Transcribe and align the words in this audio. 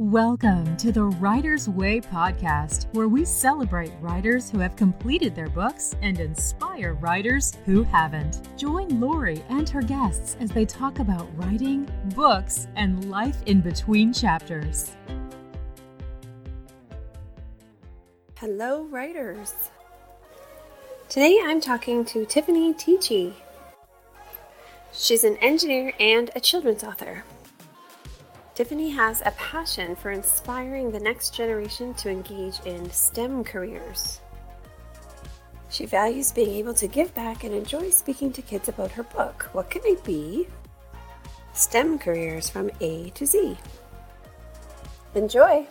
Welcome 0.00 0.78
to 0.78 0.92
the 0.92 1.04
Writer's 1.04 1.68
Way 1.68 2.00
podcast, 2.00 2.86
where 2.94 3.06
we 3.06 3.22
celebrate 3.26 3.92
writers 4.00 4.48
who 4.48 4.58
have 4.58 4.74
completed 4.74 5.34
their 5.34 5.50
books 5.50 5.94
and 6.00 6.18
inspire 6.18 6.94
writers 6.94 7.52
who 7.66 7.82
haven't. 7.82 8.48
Join 8.56 8.98
Lori 8.98 9.44
and 9.50 9.68
her 9.68 9.82
guests 9.82 10.38
as 10.40 10.48
they 10.52 10.64
talk 10.64 11.00
about 11.00 11.28
writing, 11.36 11.86
books, 12.14 12.66
and 12.76 13.10
life 13.10 13.42
in 13.44 13.60
between 13.60 14.10
chapters. 14.10 14.92
Hello, 18.38 18.84
writers. 18.84 19.52
Today 21.10 21.38
I'm 21.44 21.60
talking 21.60 22.06
to 22.06 22.24
Tiffani 22.24 22.72
Teachey. 22.72 23.34
She's 24.94 25.24
an 25.24 25.36
engineer 25.42 25.92
and 26.00 26.30
a 26.34 26.40
children's 26.40 26.82
author. 26.82 27.22
Tiffani 28.60 28.92
has 28.92 29.22
a 29.24 29.30
passion 29.38 29.96
for 29.96 30.10
inspiring 30.10 30.90
the 30.90 31.00
next 31.00 31.32
generation 31.32 31.94
to 31.94 32.10
engage 32.10 32.60
in 32.66 32.90
STEM 32.90 33.42
careers. 33.42 34.20
She 35.70 35.86
values 35.86 36.30
being 36.30 36.50
able 36.50 36.74
to 36.74 36.86
give 36.86 37.14
back 37.14 37.42
and 37.42 37.54
enjoys 37.54 37.96
speaking 37.96 38.30
to 38.34 38.42
kids 38.42 38.68
about 38.68 38.90
her 38.90 39.02
book. 39.02 39.48
What 39.54 39.70
can 39.70 39.80
I 39.86 39.96
be? 40.04 40.46
STEM 41.54 42.00
careers 42.00 42.50
from 42.50 42.70
A 42.82 43.08
to 43.08 43.24
Z. 43.24 43.56
Enjoy! 45.14 45.66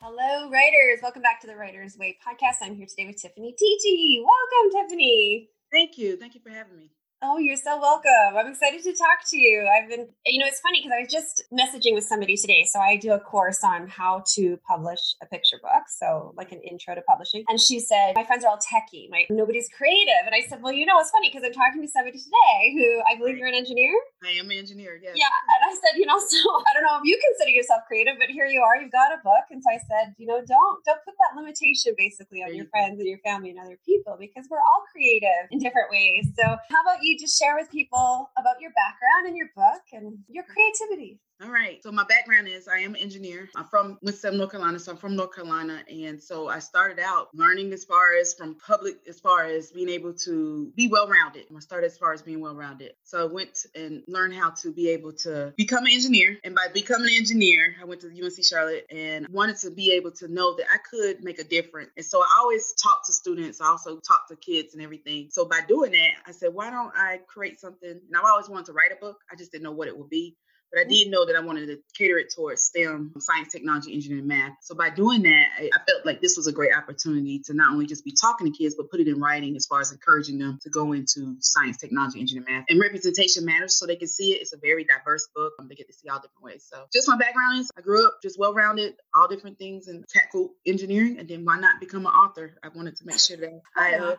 Hello, 0.00 0.48
writers. 0.48 1.00
Welcome 1.02 1.20
back 1.20 1.42
to 1.42 1.46
the 1.46 1.56
Writer's 1.56 1.98
Way 1.98 2.16
podcast. 2.26 2.62
I'm 2.62 2.76
here 2.76 2.86
today 2.86 3.08
with 3.08 3.22
Tiffani 3.22 3.52
Teachey. 3.62 4.22
Welcome, 4.24 4.88
Tiffani. 4.88 5.48
Thank 5.70 5.98
you. 5.98 6.16
Thank 6.16 6.34
you 6.34 6.40
for 6.40 6.48
having 6.48 6.78
me. 6.78 6.92
Oh, 7.22 7.38
you're 7.38 7.56
so 7.56 7.80
welcome. 7.80 8.36
I'm 8.36 8.46
excited 8.52 8.82
to 8.84 8.92
talk 8.92 9.24
to 9.32 9.38
you. 9.38 9.64
I've 9.64 9.88
been, 9.88 10.06
you 10.26 10.38
know, 10.38 10.44
it's 10.46 10.60
funny 10.60 10.84
because 10.84 10.92
I 10.92 11.00
was 11.00 11.08
just 11.08 11.48
messaging 11.48 11.96
with 11.96 12.04
somebody 12.04 12.36
today. 12.36 12.68
So 12.68 12.78
I 12.78 12.98
do 13.00 13.12
a 13.12 13.18
course 13.18 13.64
on 13.64 13.88
how 13.88 14.22
to 14.36 14.60
publish 14.68 15.00
a 15.22 15.26
picture 15.26 15.56
book. 15.64 15.88
So 15.88 16.34
like 16.36 16.52
an 16.52 16.60
intro 16.60 16.94
to 16.94 17.00
publishing. 17.08 17.42
And 17.48 17.56
she 17.58 17.80
said, 17.80 18.20
my 18.20 18.24
friends 18.28 18.44
are 18.44 18.52
all 18.52 18.60
techie. 18.60 19.08
My 19.08 19.24
nobody's 19.32 19.64
creative. 19.72 20.28
And 20.28 20.36
I 20.36 20.44
said, 20.44 20.60
well, 20.60 20.76
you 20.76 20.84
know, 20.84 21.00
it's 21.00 21.08
funny 21.08 21.32
because 21.32 21.40
I'm 21.40 21.56
talking 21.56 21.80
to 21.80 21.88
somebody 21.88 22.20
today 22.20 22.76
who 22.76 23.00
I 23.08 23.16
believe 23.16 23.40
you're 23.40 23.48
an 23.48 23.56
engineer. 23.56 23.96
I 24.20 24.36
am 24.36 24.52
an 24.52 24.60
engineer. 24.60 25.00
Yes. 25.00 25.16
Yeah. 25.16 25.32
And 25.56 25.72
I 25.72 25.72
said, 25.72 25.96
you 25.96 26.04
know, 26.04 26.20
so 26.28 26.36
I 26.68 26.76
don't 26.76 26.84
know 26.84 27.00
if 27.00 27.08
you 27.08 27.16
consider 27.32 27.48
yourself 27.56 27.88
creative, 27.88 28.20
but 28.20 28.28
here 28.28 28.44
you 28.44 28.60
are, 28.60 28.76
you've 28.76 28.92
got 28.92 29.16
a 29.16 29.24
book. 29.24 29.48
And 29.50 29.64
so 29.64 29.72
I 29.72 29.80
said, 29.88 30.12
you 30.20 30.28
know, 30.28 30.44
don't, 30.44 30.84
don't 30.84 31.00
put 31.08 31.16
that 31.16 31.32
limitation 31.32 31.96
basically 31.96 32.44
on 32.44 32.52
There 32.52 32.60
your 32.60 32.68
you 32.68 32.70
go. 32.70 32.76
friends 32.76 33.00
and 33.00 33.08
your 33.08 33.24
family 33.24 33.56
and 33.56 33.58
other 33.58 33.80
people 33.88 34.20
because 34.20 34.44
we're 34.52 34.60
all 34.60 34.84
creative 34.92 35.48
in 35.48 35.64
different 35.64 35.88
ways. 35.88 36.28
So 36.36 36.44
how 36.44 36.80
about 36.84 37.00
you 37.00 37.05
just 37.14 37.38
share 37.38 37.54
with 37.54 37.70
people 37.70 38.30
about 38.38 38.60
your 38.60 38.72
background 38.72 39.26
and 39.26 39.36
your 39.36 39.50
book 39.54 39.82
and 39.92 40.18
your 40.28 40.44
creativity? 40.44 41.20
All 41.42 41.50
right. 41.50 41.82
So 41.82 41.92
my 41.92 42.04
background 42.04 42.48
is 42.48 42.66
I 42.66 42.78
am 42.78 42.94
an 42.94 43.00
engineer. 43.02 43.50
I'm 43.54 43.66
from 43.66 43.98
Winston, 44.00 44.38
North 44.38 44.52
Carolina. 44.52 44.78
So 44.78 44.92
I'm 44.92 44.96
from 44.96 45.16
North 45.16 45.34
Carolina. 45.34 45.82
And 45.86 46.20
so 46.20 46.48
I 46.48 46.60
started 46.60 46.98
out 46.98 47.28
learning 47.34 47.74
as 47.74 47.84
far 47.84 48.16
as 48.18 48.32
from 48.32 48.54
public, 48.54 48.96
as 49.06 49.20
far 49.20 49.44
as 49.44 49.70
being 49.70 49.90
able 49.90 50.14
to 50.24 50.72
be 50.76 50.88
well 50.88 51.06
rounded. 51.08 51.44
I 51.54 51.60
started 51.60 51.88
as 51.88 51.98
far 51.98 52.14
as 52.14 52.22
being 52.22 52.40
well 52.40 52.54
rounded. 52.54 52.92
So 53.04 53.22
I 53.22 53.30
went 53.30 53.66
and 53.74 54.02
learned 54.08 54.32
how 54.32 54.50
to 54.62 54.72
be 54.72 54.88
able 54.88 55.12
to 55.24 55.52
become 55.58 55.84
an 55.84 55.92
engineer. 55.92 56.38
And 56.42 56.54
by 56.54 56.68
becoming 56.72 57.08
an 57.08 57.16
engineer, 57.18 57.76
I 57.82 57.84
went 57.84 58.00
to 58.00 58.08
UNC 58.08 58.42
Charlotte 58.42 58.86
and 58.90 59.28
wanted 59.28 59.58
to 59.58 59.70
be 59.70 59.92
able 59.92 60.12
to 60.12 60.28
know 60.28 60.56
that 60.56 60.66
I 60.72 60.78
could 60.90 61.22
make 61.22 61.38
a 61.38 61.44
difference. 61.44 61.90
And 61.98 62.06
so 62.06 62.20
I 62.20 62.38
always 62.40 62.72
talk 62.82 63.04
to 63.06 63.12
students. 63.12 63.60
I 63.60 63.66
also 63.66 64.00
talk 64.00 64.26
to 64.28 64.36
kids 64.36 64.72
and 64.72 64.82
everything. 64.82 65.28
So 65.30 65.44
by 65.44 65.60
doing 65.68 65.92
that, 65.92 66.12
I 66.26 66.32
said, 66.32 66.54
why 66.54 66.70
don't 66.70 66.92
I 66.96 67.20
create 67.28 67.60
something? 67.60 67.90
And 67.90 68.16
I've 68.16 68.24
always 68.24 68.48
wanted 68.48 68.66
to 68.66 68.72
write 68.72 68.92
a 68.92 68.96
book. 68.98 69.18
I 69.30 69.36
just 69.36 69.52
didn't 69.52 69.64
know 69.64 69.72
what 69.72 69.88
it 69.88 69.98
would 69.98 70.08
be. 70.08 70.34
But 70.72 70.80
I 70.80 70.84
did 70.84 71.10
know 71.10 71.24
that 71.24 71.36
I 71.36 71.40
wanted 71.40 71.66
to 71.66 71.78
cater 71.96 72.18
it 72.18 72.32
towards 72.34 72.62
STEM, 72.62 73.14
science, 73.18 73.52
technology, 73.52 73.94
engineering, 73.94 74.26
math. 74.26 74.52
So 74.62 74.74
by 74.74 74.90
doing 74.90 75.22
that, 75.22 75.46
I, 75.58 75.70
I 75.72 75.78
felt 75.88 76.04
like 76.04 76.20
this 76.20 76.36
was 76.36 76.46
a 76.46 76.52
great 76.52 76.74
opportunity 76.74 77.40
to 77.46 77.54
not 77.54 77.72
only 77.72 77.86
just 77.86 78.04
be 78.04 78.12
talking 78.12 78.52
to 78.52 78.56
kids, 78.56 78.74
but 78.74 78.90
put 78.90 79.00
it 79.00 79.08
in 79.08 79.20
writing 79.20 79.56
as 79.56 79.66
far 79.66 79.80
as 79.80 79.92
encouraging 79.92 80.38
them 80.38 80.58
to 80.62 80.70
go 80.70 80.92
into 80.92 81.36
science, 81.40 81.76
technology, 81.78 82.20
engineering, 82.20 82.46
math. 82.50 82.64
And 82.68 82.80
representation 82.80 83.44
matters 83.44 83.76
so 83.76 83.86
they 83.86 83.96
can 83.96 84.08
see 84.08 84.32
it. 84.32 84.42
It's 84.42 84.52
a 84.52 84.58
very 84.58 84.84
diverse 84.84 85.28
book. 85.34 85.52
Um, 85.58 85.68
they 85.68 85.74
get 85.74 85.86
to 85.86 85.92
see 85.92 86.08
all 86.08 86.18
different 86.18 86.42
ways. 86.42 86.66
So 86.68 86.84
just 86.92 87.08
my 87.08 87.16
background 87.16 87.60
is 87.60 87.70
I 87.78 87.80
grew 87.80 88.06
up 88.06 88.18
just 88.22 88.38
well-rounded, 88.38 88.94
all 89.14 89.28
different 89.28 89.58
things 89.58 89.88
in 89.88 90.04
tactical 90.08 90.54
engineering. 90.66 91.18
And 91.18 91.28
then 91.28 91.44
why 91.44 91.58
not 91.58 91.80
become 91.80 92.06
an 92.06 92.12
author? 92.12 92.56
I 92.62 92.68
wanted 92.68 92.96
to 92.96 93.06
make 93.06 93.18
sure 93.18 93.36
that 93.36 93.60
I, 93.76 93.94
uh, 93.94 94.16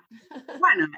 why 0.60 0.76
not? 0.76 0.90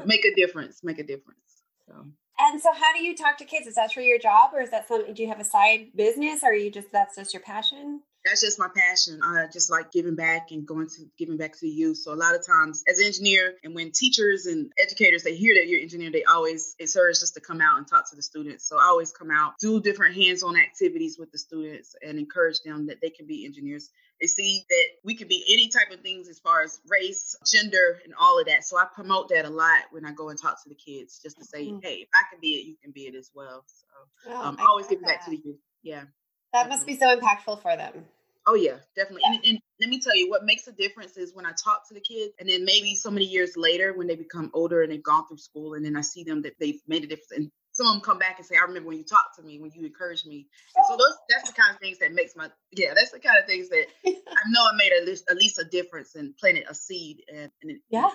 make 0.06 0.24
a 0.24 0.34
difference, 0.34 0.82
make 0.82 0.98
a 0.98 1.04
difference. 1.04 1.40
So. 1.86 2.06
And 2.38 2.60
so 2.60 2.72
how 2.72 2.92
do 2.92 3.02
you 3.02 3.16
talk 3.16 3.38
to 3.38 3.44
kids? 3.44 3.66
Is 3.66 3.74
that 3.76 3.92
for 3.92 4.00
your 4.00 4.18
job 4.18 4.50
or 4.52 4.60
is 4.60 4.70
that 4.70 4.88
something 4.88 5.14
do 5.14 5.22
you 5.22 5.28
have 5.28 5.40
a 5.40 5.44
side 5.44 5.88
business 5.94 6.42
or 6.42 6.48
are 6.48 6.54
you 6.54 6.70
just 6.70 6.92
that's 6.92 7.16
just 7.16 7.34
your 7.34 7.42
passion? 7.42 8.02
That's 8.26 8.40
just 8.40 8.58
my 8.58 8.68
passion. 8.74 9.20
I 9.22 9.46
just 9.52 9.70
like 9.70 9.92
giving 9.92 10.16
back 10.16 10.50
and 10.50 10.66
going 10.66 10.88
to 10.88 11.04
giving 11.16 11.36
back 11.36 11.52
to 11.52 11.60
the 11.60 11.68
youth. 11.68 11.98
So 11.98 12.12
a 12.12 12.14
lot 12.14 12.34
of 12.34 12.44
times 12.46 12.82
as 12.88 12.98
an 12.98 13.06
engineer 13.06 13.54
and 13.64 13.74
when 13.74 13.92
teachers 13.92 14.46
and 14.46 14.70
educators 14.82 15.22
they 15.22 15.34
hear 15.36 15.54
that 15.54 15.68
you're 15.68 15.78
an 15.78 15.84
engineer, 15.84 16.10
they 16.10 16.24
always 16.24 16.74
it 16.78 16.88
serves 16.90 17.20
just 17.20 17.34
to 17.34 17.40
come 17.40 17.60
out 17.60 17.78
and 17.78 17.86
talk 17.86 18.08
to 18.10 18.16
the 18.16 18.22
students. 18.22 18.68
So 18.68 18.78
I 18.78 18.84
always 18.84 19.12
come 19.12 19.30
out, 19.30 19.54
do 19.60 19.80
different 19.80 20.16
hands-on 20.16 20.56
activities 20.56 21.18
with 21.18 21.30
the 21.32 21.38
students 21.38 21.94
and 22.02 22.18
encourage 22.18 22.60
them 22.62 22.86
that 22.88 23.00
they 23.00 23.10
can 23.10 23.26
be 23.26 23.44
engineers. 23.46 23.90
They 24.20 24.26
see 24.26 24.64
that 24.68 24.84
we 25.04 25.14
can 25.14 25.28
be 25.28 25.44
any 25.50 25.68
type 25.68 25.90
of 25.92 26.00
things 26.00 26.28
as 26.28 26.38
far 26.38 26.62
as 26.62 26.80
race, 26.88 27.36
gender, 27.46 28.00
and 28.04 28.14
all 28.18 28.38
of 28.40 28.46
that. 28.46 28.64
So 28.64 28.78
I 28.78 28.86
promote 28.94 29.28
that 29.28 29.44
a 29.44 29.50
lot 29.50 29.82
when 29.90 30.06
I 30.06 30.12
go 30.12 30.30
and 30.30 30.40
talk 30.40 30.62
to 30.62 30.68
the 30.68 30.74
kids, 30.74 31.20
just 31.22 31.36
to 31.38 31.44
say, 31.44 31.66
Mhm. 31.66 31.82
hey, 31.82 31.96
if 31.96 32.08
I 32.14 32.22
can 32.30 32.40
be 32.40 32.54
it, 32.54 32.66
you 32.66 32.76
can 32.82 32.92
be 32.92 33.06
it 33.06 33.14
as 33.14 33.30
well. 33.34 33.64
So 33.66 33.86
Oh, 34.28 34.42
um, 34.42 34.56
I 34.58 34.64
always 34.64 34.86
giving 34.86 35.04
back 35.06 35.24
to 35.24 35.30
the 35.30 35.36
youth. 35.36 35.58
Yeah. 35.82 36.04
That 36.52 36.68
must 36.68 36.86
be 36.86 36.96
so 36.96 37.14
impactful 37.14 37.60
for 37.60 37.76
them. 37.76 38.06
Oh 38.46 38.54
yeah, 38.54 38.76
definitely. 38.94 39.22
And, 39.26 39.44
and 39.44 39.58
let 39.80 39.90
me 39.90 40.00
tell 40.00 40.14
you, 40.14 40.30
what 40.30 40.44
makes 40.44 40.68
a 40.68 40.72
difference 40.72 41.16
is 41.16 41.34
when 41.34 41.44
I 41.44 41.52
talk 41.52 41.88
to 41.88 41.94
the 41.94 42.00
kids, 42.00 42.32
and 42.38 42.48
then 42.48 42.64
maybe 42.64 42.94
so 42.94 43.10
many 43.10 43.26
years 43.26 43.56
later, 43.56 43.92
when 43.92 44.06
they 44.06 44.14
become 44.14 44.50
older 44.54 44.82
and 44.82 44.92
they've 44.92 45.02
gone 45.02 45.26
through 45.26 45.38
school, 45.38 45.74
and 45.74 45.84
then 45.84 45.96
I 45.96 46.02
see 46.02 46.22
them 46.22 46.42
that 46.42 46.52
they've 46.60 46.80
made 46.86 47.02
a 47.02 47.08
difference. 47.08 47.32
And 47.32 47.50
some 47.72 47.88
of 47.88 47.94
them 47.94 48.02
come 48.02 48.18
back 48.18 48.36
and 48.38 48.46
say, 48.46 48.56
"I 48.56 48.64
remember 48.64 48.88
when 48.88 48.98
you 48.98 49.04
talked 49.04 49.36
to 49.36 49.42
me, 49.42 49.58
when 49.60 49.72
you 49.74 49.84
encouraged 49.84 50.26
me." 50.26 50.46
And 50.76 50.86
so 50.86 50.96
those, 50.96 51.16
that's 51.28 51.50
the 51.50 51.60
kind 51.60 51.74
of 51.74 51.80
things 51.80 51.98
that 51.98 52.12
makes 52.12 52.36
my, 52.36 52.48
yeah, 52.70 52.94
that's 52.94 53.10
the 53.10 53.18
kind 53.18 53.38
of 53.38 53.46
things 53.46 53.68
that 53.70 53.86
I 54.06 54.50
know 54.50 54.62
I 54.62 54.76
made 54.76 54.92
at 54.92 55.06
least, 55.06 55.24
at 55.28 55.36
least 55.36 55.58
a 55.58 55.64
difference 55.64 56.14
and 56.14 56.36
planted 56.36 56.66
a 56.68 56.74
seed, 56.74 57.22
and, 57.28 57.50
and 57.62 57.72
it 57.72 57.80
yeah. 57.90 58.10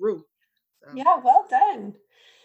grew. 0.00 0.24
So, 0.82 0.90
Yeah, 0.94 1.16
well 1.22 1.46
done. 1.48 1.94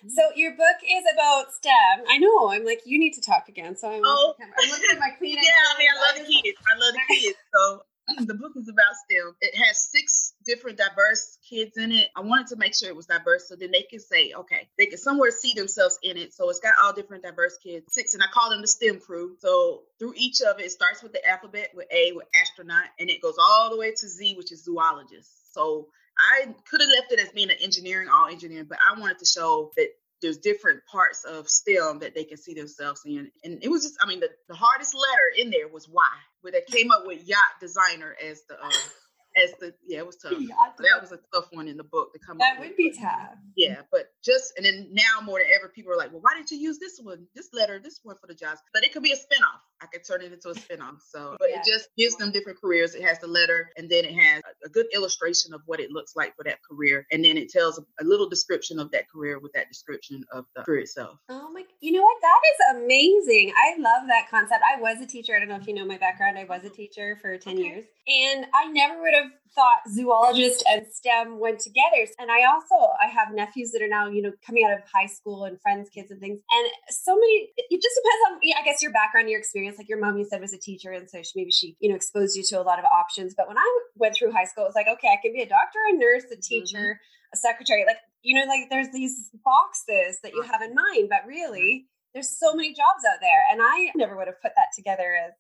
So 0.09 0.21
your 0.35 0.51
book 0.51 0.77
is 0.83 1.03
about 1.13 1.53
STEM. 1.53 2.05
I 2.09 2.17
know. 2.17 2.51
I'm 2.51 2.65
like, 2.65 2.81
you 2.85 2.99
need 2.99 3.13
to 3.13 3.21
talk 3.21 3.47
again. 3.49 3.75
So 3.75 3.89
I'm, 3.89 4.01
Oh. 4.03 4.33
I'm 4.39 4.69
looking 4.69 4.89
at 4.91 4.99
my 4.99 5.09
Kleenex. 5.21 5.35
Yeah, 5.43 5.73
I 5.75 5.77
mean, 5.79 5.87
I 5.95 6.07
love 6.07 6.15
the 6.27 6.33
kids. 6.33 6.57
I 6.67 6.77
love 6.77 6.93
the 6.93 7.15
kids. 7.15 7.37
So 7.55 7.83
the 8.25 8.33
book 8.33 8.51
is 8.57 8.67
about 8.67 8.93
STEM. 9.09 9.35
It 9.39 9.55
has 9.55 9.79
six 9.79 10.33
different 10.45 10.77
diverse 10.77 11.37
kids 11.49 11.77
in 11.77 11.93
it. 11.93 12.09
I 12.17 12.21
wanted 12.21 12.47
to 12.47 12.57
make 12.57 12.75
sure 12.75 12.89
it 12.89 12.95
was 12.97 13.05
diverse 13.05 13.47
so 13.47 13.55
then 13.55 13.71
they 13.71 13.83
can 13.83 13.99
say, 14.01 14.33
okay, 14.35 14.67
they 14.77 14.87
can 14.87 14.97
somewhere 14.97 15.31
see 15.31 15.53
themselves 15.53 15.97
in 16.03 16.17
it. 16.17 16.33
So 16.33 16.49
it's 16.49 16.59
got 16.59 16.73
all 16.83 16.91
different 16.91 17.23
diverse 17.23 17.57
kids. 17.63 17.85
Six, 17.93 18.13
and 18.13 18.21
I 18.21 18.25
call 18.33 18.49
them 18.49 18.59
the 18.61 18.67
STEM 18.67 18.99
crew. 18.99 19.37
So 19.39 19.83
through 19.99 20.15
each 20.17 20.41
of 20.41 20.59
it, 20.59 20.65
it 20.65 20.71
starts 20.71 21.01
with 21.01 21.13
the 21.13 21.25
alphabet 21.25 21.69
with 21.73 21.87
A 21.91 22.11
with 22.11 22.27
astronaut, 22.35 22.83
and 22.99 23.09
it 23.09 23.21
goes 23.21 23.35
all 23.39 23.69
the 23.69 23.77
way 23.77 23.91
to 23.91 24.07
Z, 24.07 24.35
which 24.35 24.51
is 24.51 24.65
zoologist. 24.65 25.53
So 25.53 25.87
I 26.17 26.53
could 26.69 26.81
have 26.81 26.89
left 26.89 27.11
it 27.11 27.19
as 27.19 27.29
being 27.31 27.49
an 27.49 27.57
engineering, 27.61 28.07
all 28.13 28.27
engineering, 28.27 28.67
but 28.69 28.77
I 28.87 28.99
wanted 28.99 29.19
to 29.19 29.25
show 29.25 29.71
that 29.77 29.87
there's 30.21 30.37
different 30.37 30.79
parts 30.89 31.25
of 31.25 31.49
STEM 31.49 31.99
that 31.99 32.15
they 32.15 32.23
can 32.23 32.37
see 32.37 32.53
themselves 32.53 33.01
in. 33.05 33.29
And 33.43 33.61
it 33.61 33.67
was 33.69 33.83
just, 33.83 33.95
I 34.01 34.07
mean, 34.07 34.21
the, 34.21 34.29
the 34.47 34.55
hardest 34.55 34.93
letter 34.95 35.41
in 35.45 35.49
there 35.49 35.67
was 35.67 35.89
Y, 35.89 36.03
where 36.41 36.53
they 36.53 36.61
came 36.71 36.91
up 36.91 37.03
with 37.05 37.27
yacht 37.27 37.59
designer 37.59 38.15
as 38.23 38.41
the, 38.47 38.55
uh, 38.55 38.69
as 39.43 39.51
the, 39.59 39.73
yeah, 39.85 39.97
it 39.99 40.05
was 40.05 40.15
tough. 40.17 40.33
That 40.79 41.01
was 41.01 41.11
a 41.11 41.19
tough 41.33 41.47
one 41.51 41.67
in 41.67 41.75
the 41.75 41.83
book 41.83 42.13
to 42.13 42.19
come 42.19 42.37
That 42.37 42.53
up 42.53 42.59
would 42.59 42.69
with. 42.69 42.77
be 42.77 42.91
tough. 42.97 43.35
Yeah, 43.57 43.81
but 43.91 44.12
just 44.23 44.53
and 44.57 44.65
then 44.65 44.87
now 44.91 45.23
more 45.23 45.39
than 45.39 45.47
ever, 45.57 45.69
people 45.69 45.91
are 45.91 45.97
like, 45.97 46.11
well, 46.11 46.21
why 46.21 46.33
didn't 46.35 46.51
you 46.51 46.57
use 46.57 46.79
this 46.79 46.99
one, 47.01 47.25
this 47.35 47.49
letter, 47.53 47.79
this 47.79 47.99
one 48.03 48.15
for 48.19 48.27
the 48.27 48.33
jobs? 48.33 48.61
But 48.73 48.83
it 48.83 48.93
could 48.93 49.03
be 49.03 49.11
a 49.11 49.15
spinoff. 49.15 49.59
I 49.81 49.87
could 49.87 50.05
turn 50.05 50.21
it 50.21 50.31
into 50.31 50.49
a 50.49 50.53
spinoff. 50.53 51.01
So, 51.05 51.35
but 51.39 51.49
Yeah. 51.49 51.59
it 51.59 51.65
just 51.65 51.89
gives 51.97 52.15
them 52.15 52.31
different 52.31 52.59
careers. 52.59 52.95
It 52.95 53.03
has 53.03 53.19
the 53.19 53.27
letter, 53.27 53.69
and 53.77 53.89
then 53.89 54.05
it 54.05 54.13
has 54.13 54.41
a, 54.65 54.69
good 54.73 54.87
illustration 54.95 55.53
of 55.53 55.61
what 55.67 55.79
it 55.79 55.91
looks 55.91 56.15
like 56.15 56.35
for 56.35 56.43
that 56.45 56.57
career, 56.63 57.05
and 57.11 57.23
then 57.23 57.37
it 57.37 57.51
tells 57.51 57.77
a, 57.77 57.83
a 58.01 58.03
little 58.03 58.27
description 58.27 58.79
of 58.79 58.89
that 58.89 59.07
career 59.07 59.37
with 59.37 59.53
that 59.53 59.67
description 59.67 60.23
of 60.31 60.45
the 60.55 60.63
career 60.63 60.79
itself. 60.79 61.19
Oh 61.29 61.51
my, 61.51 61.63
you 61.79 61.91
know 61.91 62.01
what? 62.01 62.17
That 62.21 62.41
is 62.51 62.83
amazing. 62.83 63.53
I 63.55 63.75
love 63.77 64.07
that 64.07 64.29
concept. 64.31 64.63
I 64.63 64.81
was 64.81 64.99
a 64.99 65.05
teacher. 65.05 65.35
I 65.35 65.39
don't 65.39 65.49
know 65.49 65.57
if 65.57 65.67
you 65.67 65.75
know 65.75 65.85
my 65.85 65.97
background. 65.97 66.39
I 66.39 66.45
was 66.45 66.63
a 66.63 66.67
mm-hmm. 66.67 66.75
teacher 66.75 67.17
for 67.21 67.37
10 67.37 67.53
Okay. 67.53 67.61
years. 67.61 67.85
And 68.07 68.45
I 68.53 68.65
never 68.71 68.99
would 69.01 69.13
have 69.13 69.31
thought 69.55 69.79
zoologist 69.89 70.63
and 70.69 70.85
STEM 70.87 71.39
went 71.39 71.59
together. 71.59 72.07
And 72.19 72.31
I 72.31 72.45
also, 72.45 72.75
I 73.01 73.07
have 73.07 73.33
nephews 73.33 73.71
that 73.71 73.81
are 73.81 73.87
now, 73.87 74.09
you 74.13 74.21
know, 74.21 74.31
coming 74.45 74.63
out 74.65 74.73
of 74.73 74.79
high 74.93 75.07
school 75.07 75.45
and 75.45 75.59
friends, 75.61 75.89
kids 75.89 76.11
and 76.11 76.19
things. 76.19 76.39
And 76.51 76.67
so 76.89 77.15
many, 77.15 77.49
it 77.57 77.81
just 77.81 77.95
depends 78.01 78.21
on, 78.27 78.61
I 78.61 78.63
guess, 78.63 78.81
your 78.81 78.91
background, 78.91 79.29
your 79.29 79.39
experience. 79.39 79.77
Like 79.77 79.89
your 79.89 79.99
mom, 79.99 80.17
you 80.17 80.25
said, 80.25 80.41
was 80.41 80.53
a 80.53 80.59
teacher. 80.59 80.91
And 80.91 81.09
so 81.09 81.21
she, 81.21 81.31
maybe 81.35 81.51
she, 81.51 81.75
you 81.79 81.89
know, 81.89 81.95
exposed 81.95 82.35
you 82.37 82.43
to 82.49 82.61
a 82.61 82.63
lot 82.63 82.79
of 82.79 82.85
options. 82.85 83.33
But 83.35 83.47
when 83.47 83.57
I 83.57 83.79
went 83.95 84.15
through 84.15 84.31
high 84.31 84.45
school, 84.45 84.65
it 84.65 84.67
was 84.67 84.75
like, 84.75 84.87
okay, 84.87 85.09
I 85.09 85.21
can 85.21 85.33
be 85.33 85.41
a 85.41 85.49
doctor, 85.49 85.79
a 85.91 85.97
nurse, 85.97 86.23
a 86.23 86.35
mm-hmm. 86.35 86.41
teacher, 86.41 86.99
a 87.33 87.37
secretary. 87.37 87.83
Like, 87.85 87.97
you 88.21 88.39
know, 88.39 88.45
like 88.47 88.69
there's 88.69 88.91
these 88.91 89.29
boxes 89.43 90.19
that 90.23 90.33
you 90.33 90.41
have 90.43 90.61
in 90.61 90.73
mind, 90.73 91.09
but 91.09 91.27
really 91.27 91.87
there's 92.13 92.29
so 92.29 92.53
many 92.53 92.69
jobs 92.69 93.03
out 93.11 93.19
there, 93.21 93.43
and 93.51 93.59
I 93.61 93.91
never 93.95 94.15
would 94.15 94.27
have 94.27 94.41
put 94.41 94.51
that 94.55 94.67
together 94.75 95.15
as 95.27 95.33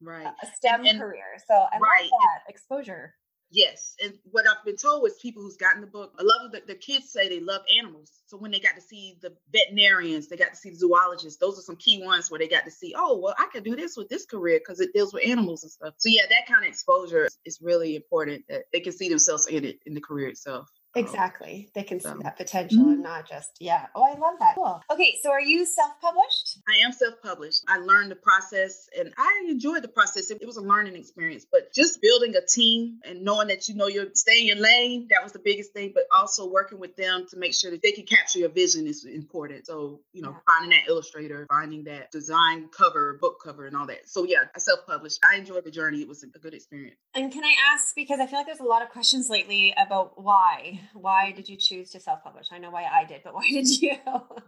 right 0.00 0.26
a 0.26 0.46
STEM 0.56 0.80
and, 0.80 0.88
and, 0.88 1.00
career. 1.00 1.36
So 1.46 1.54
I 1.54 1.78
right. 1.78 2.02
love 2.02 2.10
that 2.10 2.50
exposure. 2.50 3.14
Yes, 3.54 3.94
and 4.02 4.14
what 4.32 4.48
I've 4.48 4.64
been 4.64 4.76
told 4.76 5.06
is 5.06 5.14
people 5.22 5.40
who's 5.40 5.56
gotten 5.56 5.80
the 5.80 5.86
book, 5.86 6.12
a 6.18 6.24
lot 6.24 6.44
of 6.44 6.50
the, 6.50 6.62
the, 6.66 6.74
kids 6.74 7.10
say 7.10 7.28
they 7.28 7.38
love 7.38 7.62
animals. 7.78 8.10
So 8.26 8.36
when 8.36 8.50
they 8.50 8.58
got 8.58 8.74
to 8.74 8.80
see 8.80 9.16
the 9.22 9.32
veterinarians, 9.52 10.26
they 10.26 10.36
got 10.36 10.50
to 10.50 10.56
see 10.56 10.70
the 10.70 10.76
zoologists. 10.76 11.38
Those 11.38 11.56
are 11.56 11.62
some 11.62 11.76
key 11.76 12.02
ones 12.04 12.32
where 12.32 12.40
they 12.40 12.48
got 12.48 12.64
to 12.64 12.72
see, 12.72 12.96
oh, 12.98 13.20
well, 13.22 13.36
I 13.38 13.46
can 13.52 13.62
do 13.62 13.76
this 13.76 13.96
with 13.96 14.08
this 14.08 14.26
career 14.26 14.58
because 14.58 14.80
it 14.80 14.92
deals 14.92 15.14
with 15.14 15.24
animals 15.24 15.62
and 15.62 15.70
stuff. 15.70 15.94
So 15.98 16.08
yeah, 16.08 16.22
that 16.28 16.52
kind 16.52 16.64
of 16.64 16.68
exposure 16.68 17.28
is 17.44 17.60
really 17.62 17.94
important 17.94 18.42
that 18.48 18.64
they 18.72 18.80
can 18.80 18.92
see 18.92 19.08
themselves 19.08 19.46
in 19.46 19.64
it 19.64 19.78
in 19.86 19.94
the 19.94 20.00
career 20.00 20.26
itself. 20.26 20.68
Exactly. 20.94 21.68
They 21.74 21.82
can 21.82 22.00
see 22.00 22.12
that 22.22 22.36
potential 22.36 22.78
mm-hmm. 22.78 22.90
and 22.90 23.02
not 23.02 23.28
just, 23.28 23.50
yeah. 23.60 23.86
Oh, 23.94 24.02
I 24.02 24.18
love 24.18 24.34
that. 24.40 24.54
Cool. 24.54 24.80
Okay, 24.90 25.18
so 25.22 25.30
are 25.30 25.40
you 25.40 25.66
self 25.66 25.92
published? 26.00 26.58
I 26.68 26.84
am 26.84 26.92
self 26.92 27.14
published. 27.22 27.62
I 27.68 27.78
learned 27.78 28.10
the 28.10 28.16
process 28.16 28.88
and 28.98 29.12
I 29.18 29.46
enjoyed 29.48 29.82
the 29.82 29.88
process. 29.88 30.30
It, 30.30 30.44
was 30.44 30.56
a 30.56 30.60
learning 30.60 30.96
experience, 30.96 31.46
but 31.50 31.72
just 31.72 32.02
building 32.02 32.34
a 32.36 32.46
team 32.46 33.00
and 33.02 33.22
knowing 33.22 33.48
that 33.48 33.66
you 33.66 33.74
know 33.74 33.86
you're 33.86 34.06
staying 34.14 34.48
in 34.48 34.56
your 34.58 34.64
lane, 34.64 35.08
that 35.10 35.22
was 35.22 35.32
the 35.32 35.38
biggest 35.38 35.72
thing, 35.72 35.92
but 35.94 36.04
also 36.14 36.46
working 36.46 36.78
with 36.78 36.96
them 36.96 37.26
to 37.30 37.38
make 37.38 37.54
sure 37.54 37.70
that 37.70 37.82
they 37.82 37.92
can 37.92 38.04
capture 38.04 38.40
your 38.40 38.50
vision 38.50 38.86
is 38.86 39.06
important. 39.06 39.66
So, 39.66 40.00
you 40.12 40.20
know, 40.20 40.30
yeah. 40.30 40.38
finding 40.46 40.78
that 40.78 40.88
illustrator, 40.88 41.46
finding 41.48 41.84
that 41.84 42.10
design 42.10 42.68
cover, 42.68 43.18
book 43.20 43.38
cover, 43.42 43.66
and 43.66 43.74
all 43.74 43.86
that. 43.86 44.06
So, 44.06 44.24
yeah, 44.24 44.44
I 44.54 44.58
self 44.58 44.80
published. 44.86 45.20
I 45.28 45.36
enjoyed 45.36 45.64
the 45.64 45.70
journey. 45.70 46.02
It 46.02 46.08
was 46.08 46.22
a 46.22 46.26
good 46.26 46.52
experience. 46.52 46.96
And 47.14 47.32
can 47.32 47.42
I 47.42 47.54
ask, 47.72 47.94
because 47.94 48.20
I 48.20 48.26
feel 48.26 48.38
like 48.38 48.46
there's 48.46 48.60
a 48.60 48.64
lot 48.64 48.82
of 48.82 48.90
questions 48.90 49.30
lately 49.30 49.74
about 49.78 50.22
why 50.22 50.80
why 50.92 51.32
did 51.32 51.48
you 51.48 51.56
choose 51.56 51.90
to 51.90 52.00
self-publish? 52.00 52.48
I 52.52 52.58
know 52.58 52.70
why 52.70 52.84
I 52.84 53.04
did, 53.04 53.22
but 53.24 53.34
why 53.34 53.48
did 53.50 53.68
you? 53.82 53.92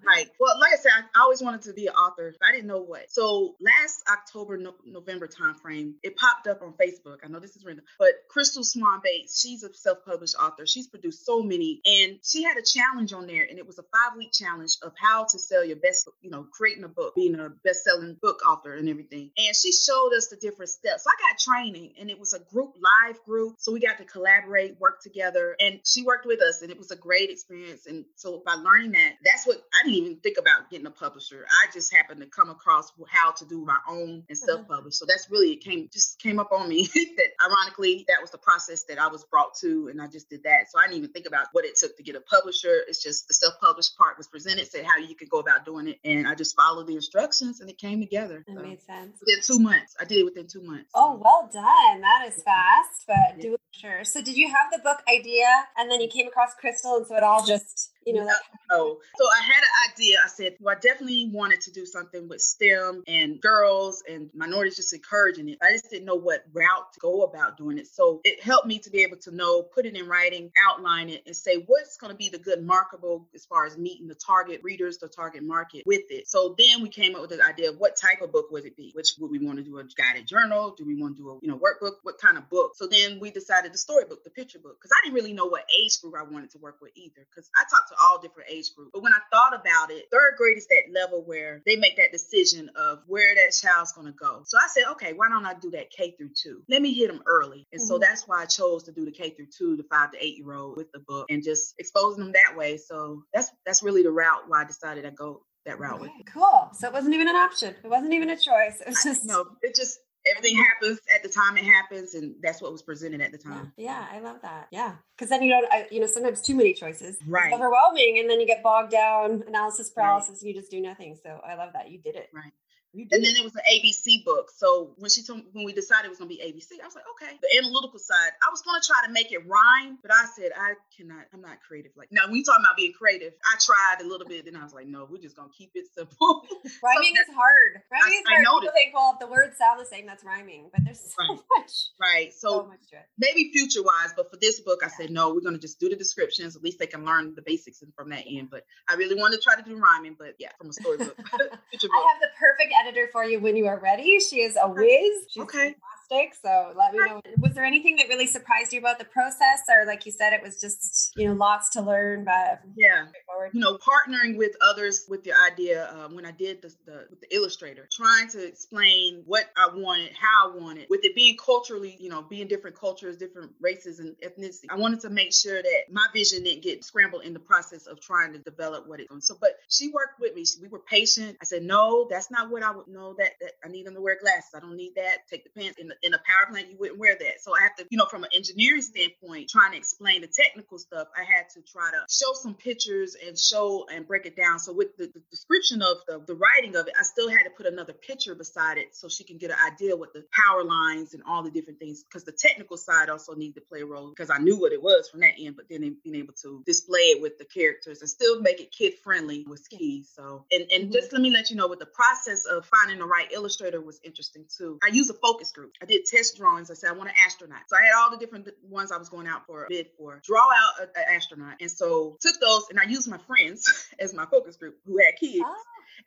right. 0.07 0.29
Well, 0.39 0.59
like 0.61 0.73
I 0.73 0.77
said, 0.77 0.93
I 1.15 1.21
always 1.21 1.43
wanted 1.43 1.63
to 1.63 1.73
be 1.73 1.87
an 1.87 1.95
author. 1.95 2.35
But 2.39 2.49
I 2.49 2.53
didn't 2.53 2.67
know 2.67 2.81
what. 2.83 3.11
So 3.11 3.57
last 3.61 4.05
October, 4.11 4.57
no- 4.57 4.75
November 4.85 5.27
timeframe, 5.29 5.95
it 6.03 6.17
popped 6.17 6.47
up 6.47 6.63
on 6.63 6.75
Facebook. 6.75 7.19
I 7.25 7.29
know 7.29 7.39
this 7.41 7.57
is 7.57 7.65
random, 7.65 7.85
but 7.99 8.11
Crystal 8.29 8.65
Swain-Bates, 8.65 9.41
she's 9.41 9.63
a 9.63 9.73
self-published 9.73 10.37
author. 10.41 10.67
She's 10.67 10.87
produced 10.87 11.25
so 11.25 11.43
many, 11.43 11.81
and 11.85 12.19
she 12.23 12.43
had 12.43 12.57
a 12.57 12.63
challenge 12.63 13.13
on 13.13 13.27
there, 13.27 13.47
and 13.49 13.59
it 13.59 13.67
was 13.67 13.79
a 13.79 13.85
five-week 13.85 14.33
challenge 14.33 14.77
of 14.83 14.93
how 14.97 15.25
to 15.31 15.39
sell 15.39 15.65
your 15.65 15.77
best, 15.77 16.09
you 16.21 16.31
know, 16.31 16.47
creating 16.53 16.85
a 16.85 16.89
book, 16.89 17.15
being 17.15 17.35
a 17.39 17.49
best-selling 17.65 18.17
book 18.21 18.41
author, 18.47 18.75
and 18.75 18.89
everything. 18.89 19.31
And 19.37 19.55
she 19.57 19.73
showed 19.73 20.11
us 20.17 20.29
the 20.29 20.37
different 20.37 20.71
steps. 20.71 21.05
So 21.05 21.11
I 21.11 21.31
got 21.31 21.39
training, 21.39 21.95
and 22.01 22.11
it 22.11 22.19
was 22.19 22.33
a 22.33 22.41
group 22.41 22.75
live 22.81 23.23
group, 23.25 23.55
so 23.59 23.73
we 23.73 23.81
got 23.81 23.99
to 23.99 24.05
collaborate, 24.05 24.79
work 24.81 25.01
together, 25.03 25.57
and 25.61 25.81
she 25.85 26.03
worked 26.03 26.26
with 26.27 26.41
us 26.43 26.63
and 26.63 26.71
it 26.71 26.79
was 26.79 26.91
a 26.91 26.97
great 26.97 27.31
experience. 27.31 27.87
And 27.87 28.05
so 28.15 28.43
by 28.45 28.55
learning 28.55 28.93
that, 28.93 29.15
that's 29.25 29.47
what 29.47 29.63
I 29.75 29.85
didn't 29.85 29.99
even 29.99 30.17
think 30.17 30.39
about 30.39 30.71
getting 30.71 30.87
a 30.87 30.91
publisher. 30.91 31.47
I 31.51 31.73
just 31.73 31.95
happened 31.95 32.21
to 32.21 32.27
come 32.27 32.51
across 32.51 32.93
how 33.09 33.33
to 33.33 33.45
do 33.45 33.65
my 33.65 33.79
own 33.89 34.25
and 34.29 34.39
self-publish. 34.39 34.79
Uh-huh. 34.79 34.91
So 34.91 35.07
that's 35.07 35.31
really 35.31 35.53
it 35.53 35.63
came 35.63 35.89
just 35.93 36.19
came 36.21 36.39
up 36.39 36.53
on 36.53 36.69
me 36.69 36.87
that 36.95 37.29
ironically 37.45 38.05
that 38.09 38.21
was 38.21 38.31
the 38.31 38.39
process 38.39 38.85
that 38.85 38.99
I 38.99 39.09
was 39.09 39.25
brought 39.25 39.55
to, 39.61 39.89
and 39.89 40.01
I 40.01 40.07
just 40.07 40.29
did 40.29 40.43
that. 40.45 40.71
So 40.71 40.79
I 40.79 40.85
didn't 40.85 40.99
even 40.99 41.11
think 41.11 41.27
about 41.27 41.47
what 41.53 41.65
it 41.65 41.77
took 41.77 41.97
to 41.97 42.03
get 42.03 42.17
a 42.17 42.21
publisher. 42.21 42.83
It's 42.89 43.03
just 43.03 43.29
the 43.29 43.35
self-published 43.35 43.97
part 43.97 44.17
was 44.19 44.27
presented, 44.27 44.67
said 44.67 44.85
how 44.85 44.99
you 44.99 45.15
could 45.15 45.31
go 45.31 45.39
about 45.39 45.65
doing 45.65 45.89
it, 45.89 45.99
and 46.05 46.27
I 46.27 46.35
just 46.35 46.57
followed 46.57 46.87
the 46.87 46.95
instructions, 46.95 47.61
and 47.61 47.71
it 47.71 47.79
came 47.79 48.01
together. 48.01 48.45
That 48.47 48.57
so 48.57 48.63
made 48.63 48.83
sense. 48.83 49.19
Within 49.21 49.43
two 49.43 49.59
months, 49.59 49.97
I 50.01 50.05
did 50.05 50.19
it 50.19 50.25
within 50.25 50.47
two 50.47 50.63
months. 50.63 50.91
Oh, 50.95 51.21
well 51.23 51.49
done. 51.53 52.01
That 52.01 52.29
is 52.29 52.43
fast, 52.45 53.05
but 53.07 53.41
do 53.41 53.55
it 53.55 53.61
sure. 53.81 54.05
So 54.05 54.23
did 54.23 54.37
you 54.37 54.49
have 54.49 54.71
the 54.73 54.79
book 54.79 55.03
idea, 55.09 55.47
and 55.77 55.91
then 55.91 56.01
you 56.01 56.09
came 56.17 56.29
across 56.29 56.55
Crystal, 56.55 56.97
and 56.97 57.07
so 57.07 57.17
it 57.17 57.23
all 57.23 57.45
just 57.45 57.91
you 58.07 58.13
know, 58.15 58.29
so 58.71 58.99
I 59.25 59.43
had 59.43 59.59
an 59.59 59.93
idea. 59.93 60.19
I 60.25 60.29
said, 60.29 60.55
well, 60.61 60.77
I 60.77 60.79
definitely 60.79 61.29
wanted 61.33 61.61
to 61.63 61.73
do 61.73 61.85
something 61.85 62.29
with 62.29 62.41
STEM 62.41 63.03
and 63.09 63.41
girls 63.41 64.03
and 64.09 64.31
minorities, 64.33 64.77
just 64.77 64.95
encouraging 64.95 65.49
it. 65.49 65.59
I 65.61 65.73
just 65.73 65.91
didn't 65.91 66.07
know 66.07 66.15
what 66.15 66.45
route 66.53 66.93
to 66.95 67.01
go 67.01 67.23
about 67.23 67.59
doing 67.59 67.79
it. 67.79 67.89
So 67.89 68.21
it 68.23 68.43
helped 68.43 68.67
me 68.67 68.79
to 68.81 68.91
be 68.91 69.03
able 69.03 69.17
to 69.19 69.35
know, 69.35 69.63
put 69.63 69.87
it 69.87 69.97
in 69.97 70.07
writing, 70.07 70.53
outline 70.69 71.09
it, 71.09 71.25
and 71.27 71.35
say 71.35 71.65
what's 71.67 71.97
going 71.97 72.13
to 72.13 72.17
be 72.17 72.29
the 72.29 72.39
good 72.39 72.65
marketable 72.65 73.29
as 73.35 73.45
far 73.45 73.67
as 73.67 73.77
meeting 73.77 74.07
the 74.07 74.15
target 74.15 74.61
readers, 74.63 74.99
the 74.99 75.09
target 75.09 75.43
market 75.43 75.83
with 75.85 76.05
it. 76.11 76.29
So 76.29 76.55
then 76.57 76.83
we 76.83 76.89
came 76.89 77.17
up 77.17 77.23
with 77.23 77.31
the 77.31 77.45
idea 77.45 77.71
of 77.71 77.79
what 77.79 77.97
type 77.97 78.23
of 78.23 78.31
book 78.31 78.53
would 78.53 78.65
it 78.65 78.77
be? 78.77 78.93
Which 78.95 79.15
would 79.19 79.33
we 79.33 79.45
want 79.45 79.59
to 79.59 79.65
do 79.65 79.79
a 79.79 79.85
guided 79.85 80.29
journal? 80.29 80.75
Do 80.79 80.85
we 80.85 80.95
want 80.95 81.17
to 81.17 81.23
do 81.23 81.31
a 81.31 81.39
you 81.43 81.49
know 81.49 81.59
workbook? 81.59 81.95
What 82.05 82.19
kind 82.21 82.39
of 82.39 82.49
book? 82.49 82.73
So 82.77 82.87
then 82.87 83.19
we 83.19 83.33
decided 83.33 83.73
the 83.73 83.79
storybook, 83.79 84.23
the 84.23 84.31
picture 84.31 84.61
book, 84.61 84.79
because 84.79 84.93
I 84.93 85.05
didn't 85.05 85.17
really 85.17 85.33
know 85.33 85.47
what 85.47 85.65
age 85.77 86.01
group 86.01 86.15
I 86.17 86.23
wanted 86.23 86.51
to 86.51 86.59
work 86.59 86.77
with 86.81 86.93
either. 86.95 87.27
Because 87.29 87.51
I 87.57 87.65
talked 87.69 87.89
to 87.91 87.96
all 88.01 88.19
different 88.21 88.51
age 88.51 88.75
groups. 88.75 88.91
But 88.93 89.03
when 89.03 89.13
I 89.13 89.21
thought 89.33 89.55
about 89.55 89.91
it, 89.91 90.07
third 90.11 90.35
grade 90.37 90.57
is 90.57 90.67
that 90.69 90.93
level 90.93 91.23
where 91.25 91.63
they 91.67 91.77
make 91.77 91.97
that 91.97 92.13
decision 92.13 92.71
of 92.77 93.03
where 93.07 93.35
that 93.35 93.53
child's 93.53 93.93
going 93.93 94.07
to 94.07 94.13
go. 94.13 94.43
So 94.45 94.59
I 94.59 94.69
said, 94.69 94.85
okay, 94.93 95.13
why 95.13 95.29
don't 95.29 95.47
I 95.47 95.55
do 95.55 95.71
that 95.73 95.91
K 95.91 96.13
through 96.13 96.31
two? 96.35 96.63
Let 96.69 96.83
me 96.83 96.93
hit 96.93 97.09
them 97.09 97.23
early. 97.27 97.67
And 97.73 97.81
mm-hmm. 97.81 97.87
so 97.87 97.99
that's 97.99 98.27
why 98.27 98.43
I 98.43 98.47
chose 98.47 98.83
to 98.85 98.93
do 98.93 99.05
the 99.05 99.13
K 99.13 99.31
through 99.31 99.49
two, 99.57 99.77
the 99.77 99.85
five 99.85 100.13
to 100.13 100.25
eight 100.25 100.37
year 100.37 100.55
old 100.55 100.77
with 100.77 100.91
the 100.93 101.01
book 101.01 101.27
and 101.31 101.43
just 101.43 101.75
exposing 101.79 102.25
them 102.25 102.33
that 102.33 102.57
way. 102.57 102.77
So 102.77 103.25
that's 103.33 103.51
that's 103.65 103.83
really 103.83 104.03
the 104.03 104.13
route 104.13 104.49
why 104.49 104.63
I 104.63 104.65
decided 104.65 105.03
to 105.03 105.11
go 105.11 105.43
that 105.67 105.79
route 105.79 106.01
with 106.01 106.11
it. 106.19 106.27
Cool. 106.33 106.71
So 106.73 106.87
it 106.87 106.93
wasn't 106.93 107.15
even 107.15 107.29
an 107.29 107.37
option. 107.37 107.75
It 107.83 107.89
wasn't 107.89 108.15
even 108.15 108.31
a 108.31 108.37
choice. 108.37 108.81
It 108.81 108.89
was 108.89 109.03
just 109.05 109.25
no. 109.25 109.45
It 109.63 109.75
just 109.75 109.99
everything 110.31 110.57
happens 110.57 111.01
at 111.15 111.23
the 111.23 111.29
time 111.29 111.57
it 111.57 111.65
happens 111.65 112.15
and 112.15 112.35
that's 112.43 112.61
what 112.61 112.73
was 112.73 112.83
presented 112.83 113.21
at 113.21 113.33
the 113.33 113.39
time. 113.39 113.73
Yeah, 113.77 114.07
yeah 114.11 114.19
i 114.19 114.21
love 114.21 114.41
that. 114.43 114.69
Yeah. 114.71 114.95
Because 115.17 115.31
then 115.31 115.43
you 115.43 115.51
don't 115.51 115.67
I, 115.73 115.87
you 115.91 116.01
know 116.01 116.07
sometimes 116.07 116.41
too 116.41 116.55
many 116.55 116.73
choices. 116.73 117.19
Right. 117.27 117.47
it's 117.47 117.55
overwhelming 117.55 118.19
and 118.19 118.29
then 118.29 118.41
you 118.41 118.47
get 118.47 118.63
bogged 118.63 118.93
down 118.93 119.45
analysis 119.47 119.91
paralysis 119.91 120.31
right. 120.31 120.43
and 120.43 120.49
you 120.49 120.55
just 120.55 120.71
do 120.71 120.81
nothing. 120.81 121.17
So 121.23 121.41
i 121.47 121.55
love 121.55 121.73
that 121.73 121.91
you 121.91 121.99
did 121.99 122.17
it. 122.17 122.31
Right 122.33 122.53
and 122.97 123.25
then 123.25 123.37
it 123.37 123.45
was 123.45 123.55
an 123.55 123.63
ABC 123.69 124.25
book. 124.25 124.51
So 124.57 124.95
when 124.97 125.11
she 125.11 125.23
told 125.23 125.43
when 125.53 125.65
we 125.65 125.73
decided 125.73 126.07
it 126.07 126.11
was 126.11 126.19
gonna 126.19 126.29
be 126.29 126.41
ABC, 126.41 126.81
I 126.81 126.87
was 126.87 126.95
like, 126.95 127.05
okay. 127.17 127.37
The 127.43 127.59
analytical 127.59 127.99
side, 127.99 128.33
I 128.41 128.51
was 128.51 128.63
gonna 128.63 128.81
try 128.81 129.07
to 129.07 129.13
make 129.13 129.33
it 129.33 129.45
rhyme, 129.47 129.99
but 130.03 130.13
I 130.13 130.25
said 130.35 130.53
I 130.57 130.75
cannot. 130.97 131.27
I'm 131.33 131.41
not 131.41 131.59
creative. 131.61 131.93
Like 131.97 132.09
now, 132.11 132.27
when 132.27 132.37
you 132.37 132.45
talking 132.45 132.65
about 132.65 132.77
being 132.77 132.93
creative, 132.93 133.35
I 133.45 133.57
tried 133.61 134.05
a 134.05 134.09
little 134.09 134.27
bit, 134.27 134.47
and 134.47 134.57
I 134.57 134.65
was 134.65 134.73
like, 134.73 134.87
no, 134.87 135.07
we're 135.09 135.21
just 135.21 135.37
gonna 135.37 135.53
keep 135.57 135.73
it 135.75 135.87
simple. 135.95 136.43
Rhyming 136.83 137.15
so 137.15 137.23
is 137.23 137.31
hard. 137.35 137.83
Rhyming 137.93 138.17
I, 138.17 138.21
is 138.21 138.27
hard. 138.27 138.47
I 138.47 138.61
People 138.61 138.75
think, 138.75 138.95
well, 138.95 139.13
if 139.15 139.21
the 139.21 139.29
words 139.29 139.59
sound 139.59 139.81
the 139.81 139.85
same, 139.85 140.07
that's 140.07 140.25
rhyming, 140.25 140.71
but 140.73 140.81
there's 140.85 141.01
so 141.01 141.21
right. 141.21 141.41
much. 141.59 141.73
Right. 142.01 142.33
So, 142.33 142.49
so 142.49 142.67
much 142.67 142.87
maybe 143.19 143.51
future 143.53 143.83
wise, 143.83 144.13
but 144.17 144.31
for 144.31 144.37
this 144.37 144.61
book, 144.61 144.81
I 144.85 144.89
said 144.89 145.11
no. 145.11 145.35
We're 145.35 145.41
gonna 145.41 145.59
just 145.59 145.81
do 145.81 145.89
the 145.89 145.97
descriptions. 145.97 146.57
At 146.57 146.63
least 146.63 146.79
they 146.79 146.87
can 146.87 147.05
learn 147.05 147.35
the 147.35 147.43
basics 147.43 147.83
from 147.95 148.11
that 148.11 148.25
end. 148.29 148.49
But 148.51 148.65
I 148.89 148.95
really 148.95 149.15
wanted 149.15 149.37
to 149.37 149.43
try 149.43 149.57
to 149.57 149.63
do 149.63 149.77
rhyming, 149.77 150.17
but 150.19 150.35
yeah, 150.39 150.51
from 150.59 150.71
a 150.71 150.73
storybook. 150.73 151.17
I 151.33 151.41
have 151.41 152.21
the 152.21 152.33
perfect 152.39 152.73
editor 152.87 153.09
for 153.13 153.25
you 153.25 153.41
when 153.41 153.57
you 153.57 153.67
are 153.67 153.79
ready. 153.79 154.19
She 154.21 154.41
is 154.41 154.57
a 154.61 154.69
whiz. 154.69 155.27
She's 155.29 155.43
okay. 155.43 155.75
Fantastic. 156.09 156.39
So 156.43 156.73
let 156.77 156.93
me 156.93 156.99
know. 156.99 157.21
Was 157.39 157.55
there 157.55 157.65
anything 157.65 157.97
that 157.97 158.09
really 158.09 158.27
surprised 158.27 158.73
you 158.73 158.81
about 158.81 158.99
the 158.99 159.05
process, 159.05 159.63
or 159.69 159.87
like 159.87 160.07
you 160.07 160.13
said, 160.13 160.33
it 160.33 160.43
was 160.43 160.61
just 160.61 161.13
you 161.17 161.29
know 161.29 161.35
lots 161.35 161.71
to 161.71 161.83
learn? 161.83 162.25
But 162.25 162.61
yeah, 162.77 163.07
you 163.53 163.61
know, 163.61 163.79
partnering 163.79 164.37
with 164.37 164.53
others 164.61 165.07
with 165.09 165.25
the 165.25 165.33
idea. 165.33 165.91
Um, 165.93 166.15
when 166.15 166.27
I 166.27 166.33
did 166.33 166.63
the, 166.63 166.75
the 166.85 167.07
with 167.11 167.21
the 167.21 167.35
illustrator, 167.35 167.89
trying 167.91 168.29
to 168.31 168.47
explain 168.47 169.23
what 169.27 169.47
I 169.57 169.69
wanted, 169.75 170.13
how 170.19 170.53
I 170.53 170.57
wanted, 170.57 170.87
with 170.91 171.05
it 171.05 171.15
being 171.15 171.37
culturally, 171.37 171.97
you 171.99 172.11
know, 172.11 172.23
being 172.23 172.49
different 172.49 172.79
cultures, 172.79 173.17
different 173.17 173.53
races 173.61 173.99
and 173.99 174.15
ethnicity. 174.25 174.67
I 174.71 174.77
wanted 174.77 175.01
to 175.01 175.11
make 175.11 175.33
sure 175.33 175.63
that 175.63 175.83
my 175.91 176.07
vision 176.13 176.45
didn't 176.45 176.63
get 176.63 176.85
scrambled 176.85 177.25
in 177.25 177.33
the 177.33 177.41
process 177.41 177.87
of 177.87 178.01
trying 178.01 178.33
to 178.33 178.39
develop 178.39 178.87
what 178.87 179.01
it. 179.01 179.09
So, 179.21 179.37
but 179.41 179.51
she 179.69 179.89
worked 179.89 180.21
with 180.21 180.35
me. 180.35 180.45
We 180.61 180.69
were 180.69 180.81
patient. 180.81 181.37
I 181.41 181.45
said, 181.45 181.63
no, 181.63 182.07
that's 182.11 182.31
not 182.31 182.51
what 182.51 182.63
I 182.63 182.71
would 182.71 182.89
know. 182.89 183.15
That, 183.19 183.33
that 183.41 183.53
I 183.65 183.69
need 183.69 183.87
them 183.87 183.95
to 183.95 184.01
wear 184.01 184.19
glasses. 184.21 184.51
I 184.55 184.61
don't 184.61 184.77
need 184.77 184.93
that. 184.97 185.29
Take 185.31 185.45
the 185.45 185.61
pants 185.61 185.79
in 185.79 185.89
the, 185.89 185.96
in 186.03 186.15
a 186.15 186.19
power 186.19 186.51
plant. 186.51 186.71
You 186.71 186.77
wouldn't 186.79 186.99
wear 186.99 187.17
that. 187.19 187.41
So 187.41 187.53
I 187.57 187.63
have 187.63 187.75
to, 187.77 187.87
you 187.91 187.99
know, 187.99 188.07
from 188.07 188.25
an 188.25 188.31
engineering 188.35 188.83
standpoint, 188.83 189.49
trying 189.49 189.73
to 189.73 189.79
explain 189.79 190.23
the 190.23 190.29
technical 190.29 190.79
stuff. 190.79 191.09
I 191.17 191.25
had 191.25 191.49
to 191.51 191.63
try 191.63 191.91
to 191.91 192.05
show 192.09 192.33
some 192.35 192.55
pictures 192.55 193.17
and 193.27 193.39
show 193.39 193.87
and 193.93 194.07
break 194.07 194.27
it 194.27 194.37
down. 194.37 194.59
So 194.59 194.73
with 194.73 194.97
the, 194.97 195.07
the 195.07 195.23
description 195.31 195.83
of 195.83 195.99
the, 196.07 196.23
the 196.27 196.35
writing 196.35 196.77
of 196.77 196.87
it, 196.87 196.95
I 196.99 197.03
still 197.03 197.29
had 197.29 197.45
to 197.45 197.51
put 197.51 197.67
another 197.67 197.93
picture 197.93 198.35
beside 198.35 198.79
it 198.79 198.95
so 198.95 199.09
she 199.09 199.25
can 199.25 199.39
get 199.39 199.51
an 199.51 199.57
idea 199.67 199.97
what 199.97 200.13
the 200.13 200.25
power 200.33 200.65
lines 200.65 201.15
and 201.15 201.23
all 201.27 201.43
the 201.43 201.51
different 201.51 201.79
things. 201.79 202.05
Because 202.05 202.25
the 202.25 202.33
technical 202.33 202.77
side 202.77 203.09
also 203.09 203.35
needed 203.35 203.57
to 203.57 203.61
play 203.63 203.81
a 203.81 203.87
role 203.87 204.11
because 204.11 204.31
I 204.31 204.39
knew 204.39 204.59
what 204.59 204.73
it 204.73 204.83
was 204.83 205.09
from 205.09 205.21
that 205.21 205.35
end, 205.39 205.57
but 205.57 205.67
then 205.69 205.97
being 206.03 206.17
able 206.17 206.35
to 206.43 206.63
display 206.67 207.01
it 207.01 207.23
with 207.23 207.39
the 207.39 207.45
characters 207.45 208.01
and 208.01 208.11
still 208.11 208.41
make 208.41 208.61
it 208.61 208.73
kid 208.73 208.95
friendly 209.03 209.45
was 209.49 209.67
key. 209.69 210.05
So 210.05 210.45
and 210.53 210.67
and 210.73 210.85
mm-hmm. 210.85 210.93
just 210.93 211.13
let 211.13 211.23
me 211.23 211.31
let 211.31 211.51
you 211.51 211.57
know 211.57 211.69
with 211.69 211.79
the 211.79 211.87
process 211.87 212.45
of 212.45 212.67
finding 212.67 212.99
the 212.99 213.05
right 213.05 213.31
illustrator 213.33 213.81
was 213.81 214.01
interesting 214.05 214.45
too. 214.57 214.79
I 214.83 214.89
use 214.89 215.11
a 215.11 215.15
focus 215.15 215.53
group. 215.53 215.73
I 215.83 215.86
I 215.87 215.89
did 215.89 216.05
test 216.05 216.37
drawings. 216.37 216.71
I 216.71 216.75
said 216.75 216.91
I 216.91 216.93
want 216.93 217.11
an 217.11 217.15
astronaut. 217.25 217.61
So 217.69 217.77
I 217.77 217.85
had 217.85 217.93
all 217.97 218.11
the 218.11 218.17
different 218.17 218.49
ones 218.69 218.91
I 218.91 218.97
was 218.97 219.09
going 219.09 219.27
out 219.27 219.47
for 219.47 219.65
a 219.65 219.69
bid 219.69 219.89
for. 219.97 220.21
Draw 220.25 220.41
out 220.41 220.89
an 220.97 221.05
astronaut, 221.09 221.57
and 221.61 221.71
so 221.71 222.17
took 222.21 222.39
those 222.41 222.65
and 222.71 222.81
I 222.81 222.85
used 222.85 223.09
my 223.09 223.19
friends 223.19 223.89
as 224.01 224.13
my 224.13 224.27
focus 224.27 224.57
group 224.57 224.79
who 224.85 224.99
had 224.99 225.19
kids. 225.19 225.45
Oh. 225.45 225.55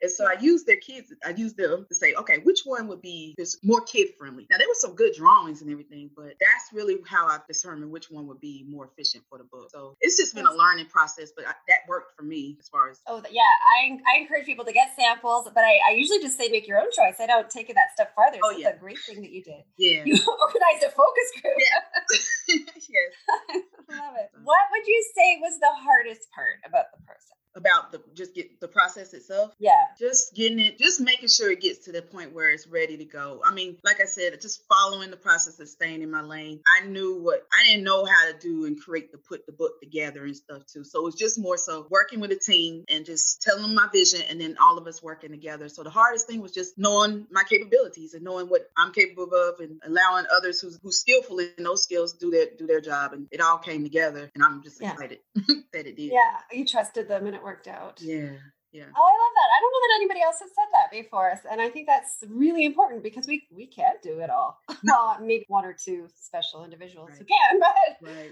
And 0.02 0.10
so 0.10 0.26
I 0.26 0.40
used 0.40 0.66
their 0.66 0.76
kids, 0.76 1.12
I 1.24 1.30
used 1.30 1.56
them 1.56 1.86
to 1.88 1.94
say, 1.94 2.14
okay, 2.14 2.38
which 2.42 2.60
one 2.64 2.88
would 2.88 3.02
be 3.02 3.34
just 3.38 3.64
more 3.64 3.80
kid 3.82 4.08
friendly? 4.18 4.46
Now 4.50 4.58
there 4.58 4.68
was 4.68 4.80
some 4.80 4.94
good 4.94 5.14
drawings 5.14 5.62
and 5.62 5.70
everything, 5.70 6.10
but 6.16 6.34
that's 6.40 6.72
really 6.72 6.96
how 7.06 7.26
I 7.26 7.38
determined 7.46 7.90
which 7.90 8.10
one 8.10 8.26
would 8.28 8.40
be 8.40 8.64
more 8.68 8.86
efficient 8.86 9.24
for 9.28 9.38
the 9.38 9.44
book. 9.44 9.70
So 9.70 9.96
it's 10.00 10.16
just 10.16 10.34
been 10.34 10.46
a 10.46 10.52
learning 10.52 10.86
process, 10.86 11.32
but 11.34 11.46
I, 11.46 11.52
that 11.68 11.80
worked 11.88 12.16
for 12.16 12.22
me 12.22 12.56
as 12.60 12.68
far 12.68 12.90
as. 12.90 13.00
Oh 13.06 13.22
yeah, 13.30 13.42
I, 13.42 13.98
I 14.14 14.20
encourage 14.20 14.46
people 14.46 14.64
to 14.64 14.72
get 14.72 14.90
samples, 14.96 15.48
but 15.54 15.64
I, 15.64 15.78
I 15.90 15.94
usually 15.94 16.20
just 16.20 16.36
say 16.36 16.48
make 16.48 16.66
your 16.66 16.78
own 16.78 16.90
choice. 16.92 17.16
I 17.20 17.26
don't 17.26 17.48
take 17.50 17.70
it 17.70 17.74
that 17.74 17.92
step 17.94 18.14
farther. 18.14 18.38
Oh, 18.44 18.50
yeah. 18.50 18.68
it's 18.68 18.76
a 18.76 18.80
great 18.80 18.98
thing 18.98 19.22
that 19.22 19.30
you 19.30 19.42
did. 19.42 19.64
Yeah. 19.78 20.02
You 20.04 20.14
organized 20.42 20.84
a 20.86 20.90
focus 20.90 21.28
group. 21.40 21.56
Yeah. 21.58 22.00
yes. 22.76 23.10
love 23.90 24.14
it. 24.18 24.30
What 24.42 24.64
would 24.72 24.86
you 24.86 25.04
say 25.14 25.38
was 25.40 25.58
the 25.58 25.72
hardest 25.82 26.28
part 26.34 26.58
about 26.64 26.86
the 26.92 27.02
process? 27.04 27.39
About 27.56 27.90
the 27.92 28.00
just 28.14 28.34
get 28.34 28.60
the 28.60 28.68
process 28.68 29.12
itself. 29.12 29.52
Yeah. 29.58 29.72
Just 29.98 30.34
getting 30.34 30.58
it, 30.58 30.78
just 30.78 31.00
making 31.00 31.28
sure 31.28 31.50
it 31.50 31.60
gets 31.60 31.84
to 31.86 31.92
the 31.92 32.02
point 32.02 32.32
where 32.32 32.50
it's 32.50 32.66
ready 32.66 32.96
to 32.98 33.04
go. 33.04 33.42
I 33.44 33.52
mean, 33.52 33.76
like 33.84 34.00
I 34.00 34.04
said, 34.04 34.38
just 34.40 34.62
following 34.68 35.10
the 35.10 35.16
process 35.16 35.58
of 35.60 35.68
staying 35.68 36.02
in 36.02 36.10
my 36.10 36.22
lane. 36.22 36.60
I 36.66 36.86
knew 36.86 37.20
what 37.20 37.46
I 37.52 37.66
didn't 37.66 37.84
know 37.84 38.04
how 38.04 38.30
to 38.30 38.38
do 38.38 38.66
and 38.66 38.80
create 38.80 39.10
to 39.12 39.18
put 39.18 39.46
the 39.46 39.52
book 39.52 39.80
together 39.80 40.24
and 40.24 40.36
stuff 40.36 40.62
too. 40.66 40.84
So 40.84 41.06
it's 41.06 41.16
just 41.16 41.38
more 41.38 41.56
so 41.56 41.86
working 41.90 42.20
with 42.20 42.30
a 42.30 42.36
team 42.36 42.84
and 42.88 43.04
just 43.04 43.42
telling 43.42 43.62
them 43.62 43.74
my 43.74 43.88
vision 43.92 44.22
and 44.28 44.40
then 44.40 44.56
all 44.60 44.78
of 44.78 44.86
us 44.86 45.02
working 45.02 45.30
together. 45.30 45.68
So 45.68 45.82
the 45.82 45.90
hardest 45.90 46.26
thing 46.26 46.40
was 46.40 46.52
just 46.52 46.78
knowing 46.78 47.26
my 47.30 47.42
capabilities 47.48 48.14
and 48.14 48.22
knowing 48.22 48.46
what 48.46 48.70
I'm 48.76 48.92
capable 48.92 49.34
of 49.34 49.60
and 49.60 49.80
allowing 49.84 50.26
others 50.32 50.60
who's 50.60 50.78
who's 50.82 51.00
skillful 51.00 51.40
in 51.40 51.50
those 51.58 51.82
skills 51.82 52.12
do 52.12 52.30
their 52.30 52.46
do 52.56 52.66
their 52.66 52.80
job. 52.80 53.12
And 53.12 53.26
it 53.30 53.40
all 53.40 53.58
came 53.58 53.82
together 53.82 54.30
and 54.34 54.44
I'm 54.44 54.62
just 54.62 54.80
excited 54.80 55.18
that 55.72 55.86
it 55.86 55.96
did. 55.96 56.12
Yeah. 56.12 56.38
You 56.52 56.64
trusted 56.64 57.08
them 57.08 57.26
and 57.26 57.39
it 57.40 57.44
worked 57.44 57.68
out. 57.68 58.00
Yeah. 58.00 58.36
Yeah. 58.72 58.84
Oh, 58.96 59.02
I 59.02 59.14
love 59.18 59.34
that. 59.34 59.50
I 59.50 59.60
don't 59.60 59.72
know 59.72 59.82
that 59.82 59.96
anybody 59.96 60.22
else 60.22 60.38
has 60.38 60.50
said 60.54 60.70
that 60.72 60.92
before, 60.92 61.34
and 61.50 61.60
I 61.60 61.68
think 61.68 61.88
that's 61.88 62.22
really 62.28 62.64
important 62.64 63.02
because 63.02 63.26
we 63.26 63.48
we 63.50 63.66
can't 63.66 64.00
do 64.00 64.20
it 64.20 64.30
all. 64.30 64.60
No. 64.84 65.16
maybe 65.20 65.44
one 65.48 65.64
or 65.64 65.74
two 65.74 66.06
special 66.14 66.64
individuals 66.64 67.10
right. 67.10 67.18
who 67.18 67.24
can, 67.24 67.58
but 67.60 68.08
right. 68.08 68.30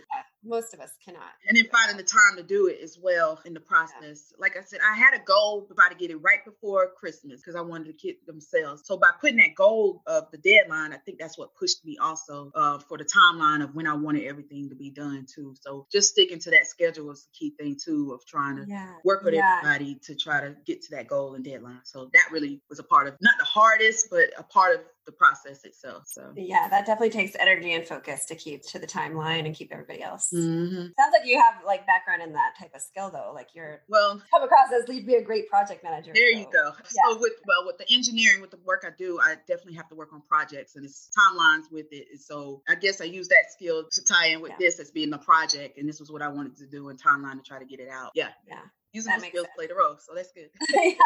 Most 0.48 0.74
of 0.74 0.80
us 0.80 0.90
cannot. 1.04 1.30
And 1.46 1.56
then 1.56 1.66
finding 1.70 1.96
the 1.96 2.02
time 2.02 2.36
to 2.36 2.42
do 2.42 2.66
it 2.66 2.80
as 2.82 2.98
well 3.00 3.40
in 3.44 3.54
the 3.54 3.60
process. 3.60 4.32
Yeah. 4.32 4.36
Like 4.38 4.56
I 4.56 4.62
said, 4.62 4.80
I 4.82 4.96
had 4.96 5.14
a 5.14 5.22
goal 5.24 5.66
to 5.66 5.74
try 5.74 5.88
to 5.88 5.94
get 5.94 6.10
it 6.10 6.16
right 6.16 6.44
before 6.44 6.90
Christmas 6.96 7.40
because 7.40 7.54
I 7.54 7.60
wanted 7.60 7.88
the 7.88 7.92
kids 7.92 8.18
themselves. 8.26 8.82
So 8.84 8.96
by 8.96 9.10
putting 9.20 9.36
that 9.36 9.54
goal 9.54 10.02
of 10.06 10.30
the 10.30 10.38
deadline, 10.38 10.92
I 10.92 10.96
think 10.96 11.18
that's 11.18 11.38
what 11.38 11.54
pushed 11.54 11.84
me 11.84 11.96
also 12.00 12.50
uh, 12.54 12.78
for 12.78 12.98
the 12.98 13.04
timeline 13.04 13.62
of 13.62 13.74
when 13.74 13.86
I 13.86 13.94
wanted 13.94 14.24
everything 14.24 14.68
to 14.70 14.74
be 14.74 14.90
done 14.90 15.26
too. 15.32 15.54
So 15.60 15.86
just 15.92 16.12
sticking 16.12 16.38
to 16.40 16.50
that 16.50 16.66
schedule 16.66 17.06
was 17.06 17.24
the 17.24 17.30
key 17.38 17.54
thing 17.58 17.76
too 17.82 18.12
of 18.12 18.24
trying 18.26 18.56
to 18.56 18.64
yeah. 18.66 18.94
work 19.04 19.22
with 19.22 19.34
yeah. 19.34 19.60
everybody 19.62 19.96
to 20.04 20.14
try 20.14 20.40
to 20.40 20.56
get 20.64 20.82
to 20.82 20.90
that 20.92 21.08
goal 21.08 21.34
and 21.34 21.44
deadline. 21.44 21.80
So 21.84 22.10
that 22.14 22.28
really 22.32 22.60
was 22.68 22.78
a 22.78 22.84
part 22.84 23.06
of 23.06 23.14
not 23.20 23.34
the 23.38 23.44
hardest, 23.44 24.08
but 24.10 24.30
a 24.38 24.42
part 24.42 24.74
of 24.74 24.80
the 25.08 25.12
process 25.12 25.64
itself. 25.64 26.02
So 26.06 26.34
yeah, 26.36 26.68
that 26.68 26.84
definitely 26.84 27.08
takes 27.08 27.34
energy 27.40 27.72
and 27.72 27.86
focus 27.86 28.26
to 28.26 28.34
keep 28.34 28.62
to 28.66 28.78
the 28.78 28.86
timeline 28.86 29.46
and 29.46 29.54
keep 29.54 29.72
everybody 29.72 30.02
else. 30.02 30.28
Mm-hmm. 30.34 30.76
Sounds 30.76 31.14
like 31.18 31.26
you 31.26 31.40
have 31.40 31.64
like 31.64 31.86
background 31.86 32.22
in 32.22 32.34
that 32.34 32.52
type 32.60 32.72
of 32.74 32.82
skill 32.82 33.10
though. 33.10 33.32
Like 33.34 33.48
you're 33.54 33.80
well 33.88 34.20
come 34.30 34.42
across 34.42 34.68
as 34.70 34.86
you'd 34.94 35.06
be 35.06 35.14
a 35.14 35.22
great 35.22 35.48
project 35.48 35.82
manager. 35.82 36.12
There 36.14 36.30
so. 36.34 36.38
you 36.38 36.46
go. 36.52 36.72
Yeah. 36.94 37.02
So 37.08 37.20
with 37.20 37.32
well 37.46 37.66
with 37.66 37.78
the 37.78 37.90
engineering, 37.90 38.42
with 38.42 38.50
the 38.50 38.60
work 38.66 38.84
I 38.86 38.90
do, 38.98 39.18
I 39.18 39.36
definitely 39.48 39.76
have 39.76 39.88
to 39.88 39.94
work 39.94 40.12
on 40.12 40.20
projects 40.28 40.76
and 40.76 40.84
it's 40.84 41.08
timelines 41.18 41.72
with 41.72 41.86
it. 41.90 42.08
And 42.10 42.20
so 42.20 42.60
I 42.68 42.74
guess 42.74 43.00
I 43.00 43.04
use 43.04 43.28
that 43.28 43.50
skill 43.50 43.84
to 43.90 44.04
tie 44.04 44.26
in 44.26 44.42
with 44.42 44.50
yeah. 44.50 44.56
this 44.60 44.78
as 44.78 44.90
being 44.90 45.08
the 45.08 45.18
project, 45.18 45.78
and 45.78 45.88
this 45.88 46.00
was 46.00 46.12
what 46.12 46.20
I 46.20 46.28
wanted 46.28 46.58
to 46.58 46.66
do 46.66 46.90
in 46.90 46.98
timeline 46.98 47.36
to 47.36 47.42
try 47.42 47.58
to 47.58 47.64
get 47.64 47.80
it 47.80 47.88
out. 47.88 48.10
Yeah. 48.14 48.28
Yeah 48.46 48.58
using 48.92 49.10
that 49.10 49.20
skills 49.20 49.46
sense. 49.46 49.54
played 49.56 49.70
a 49.70 49.74
role, 49.74 49.96
so 49.98 50.14
that's 50.14 50.32
good. 50.32 50.48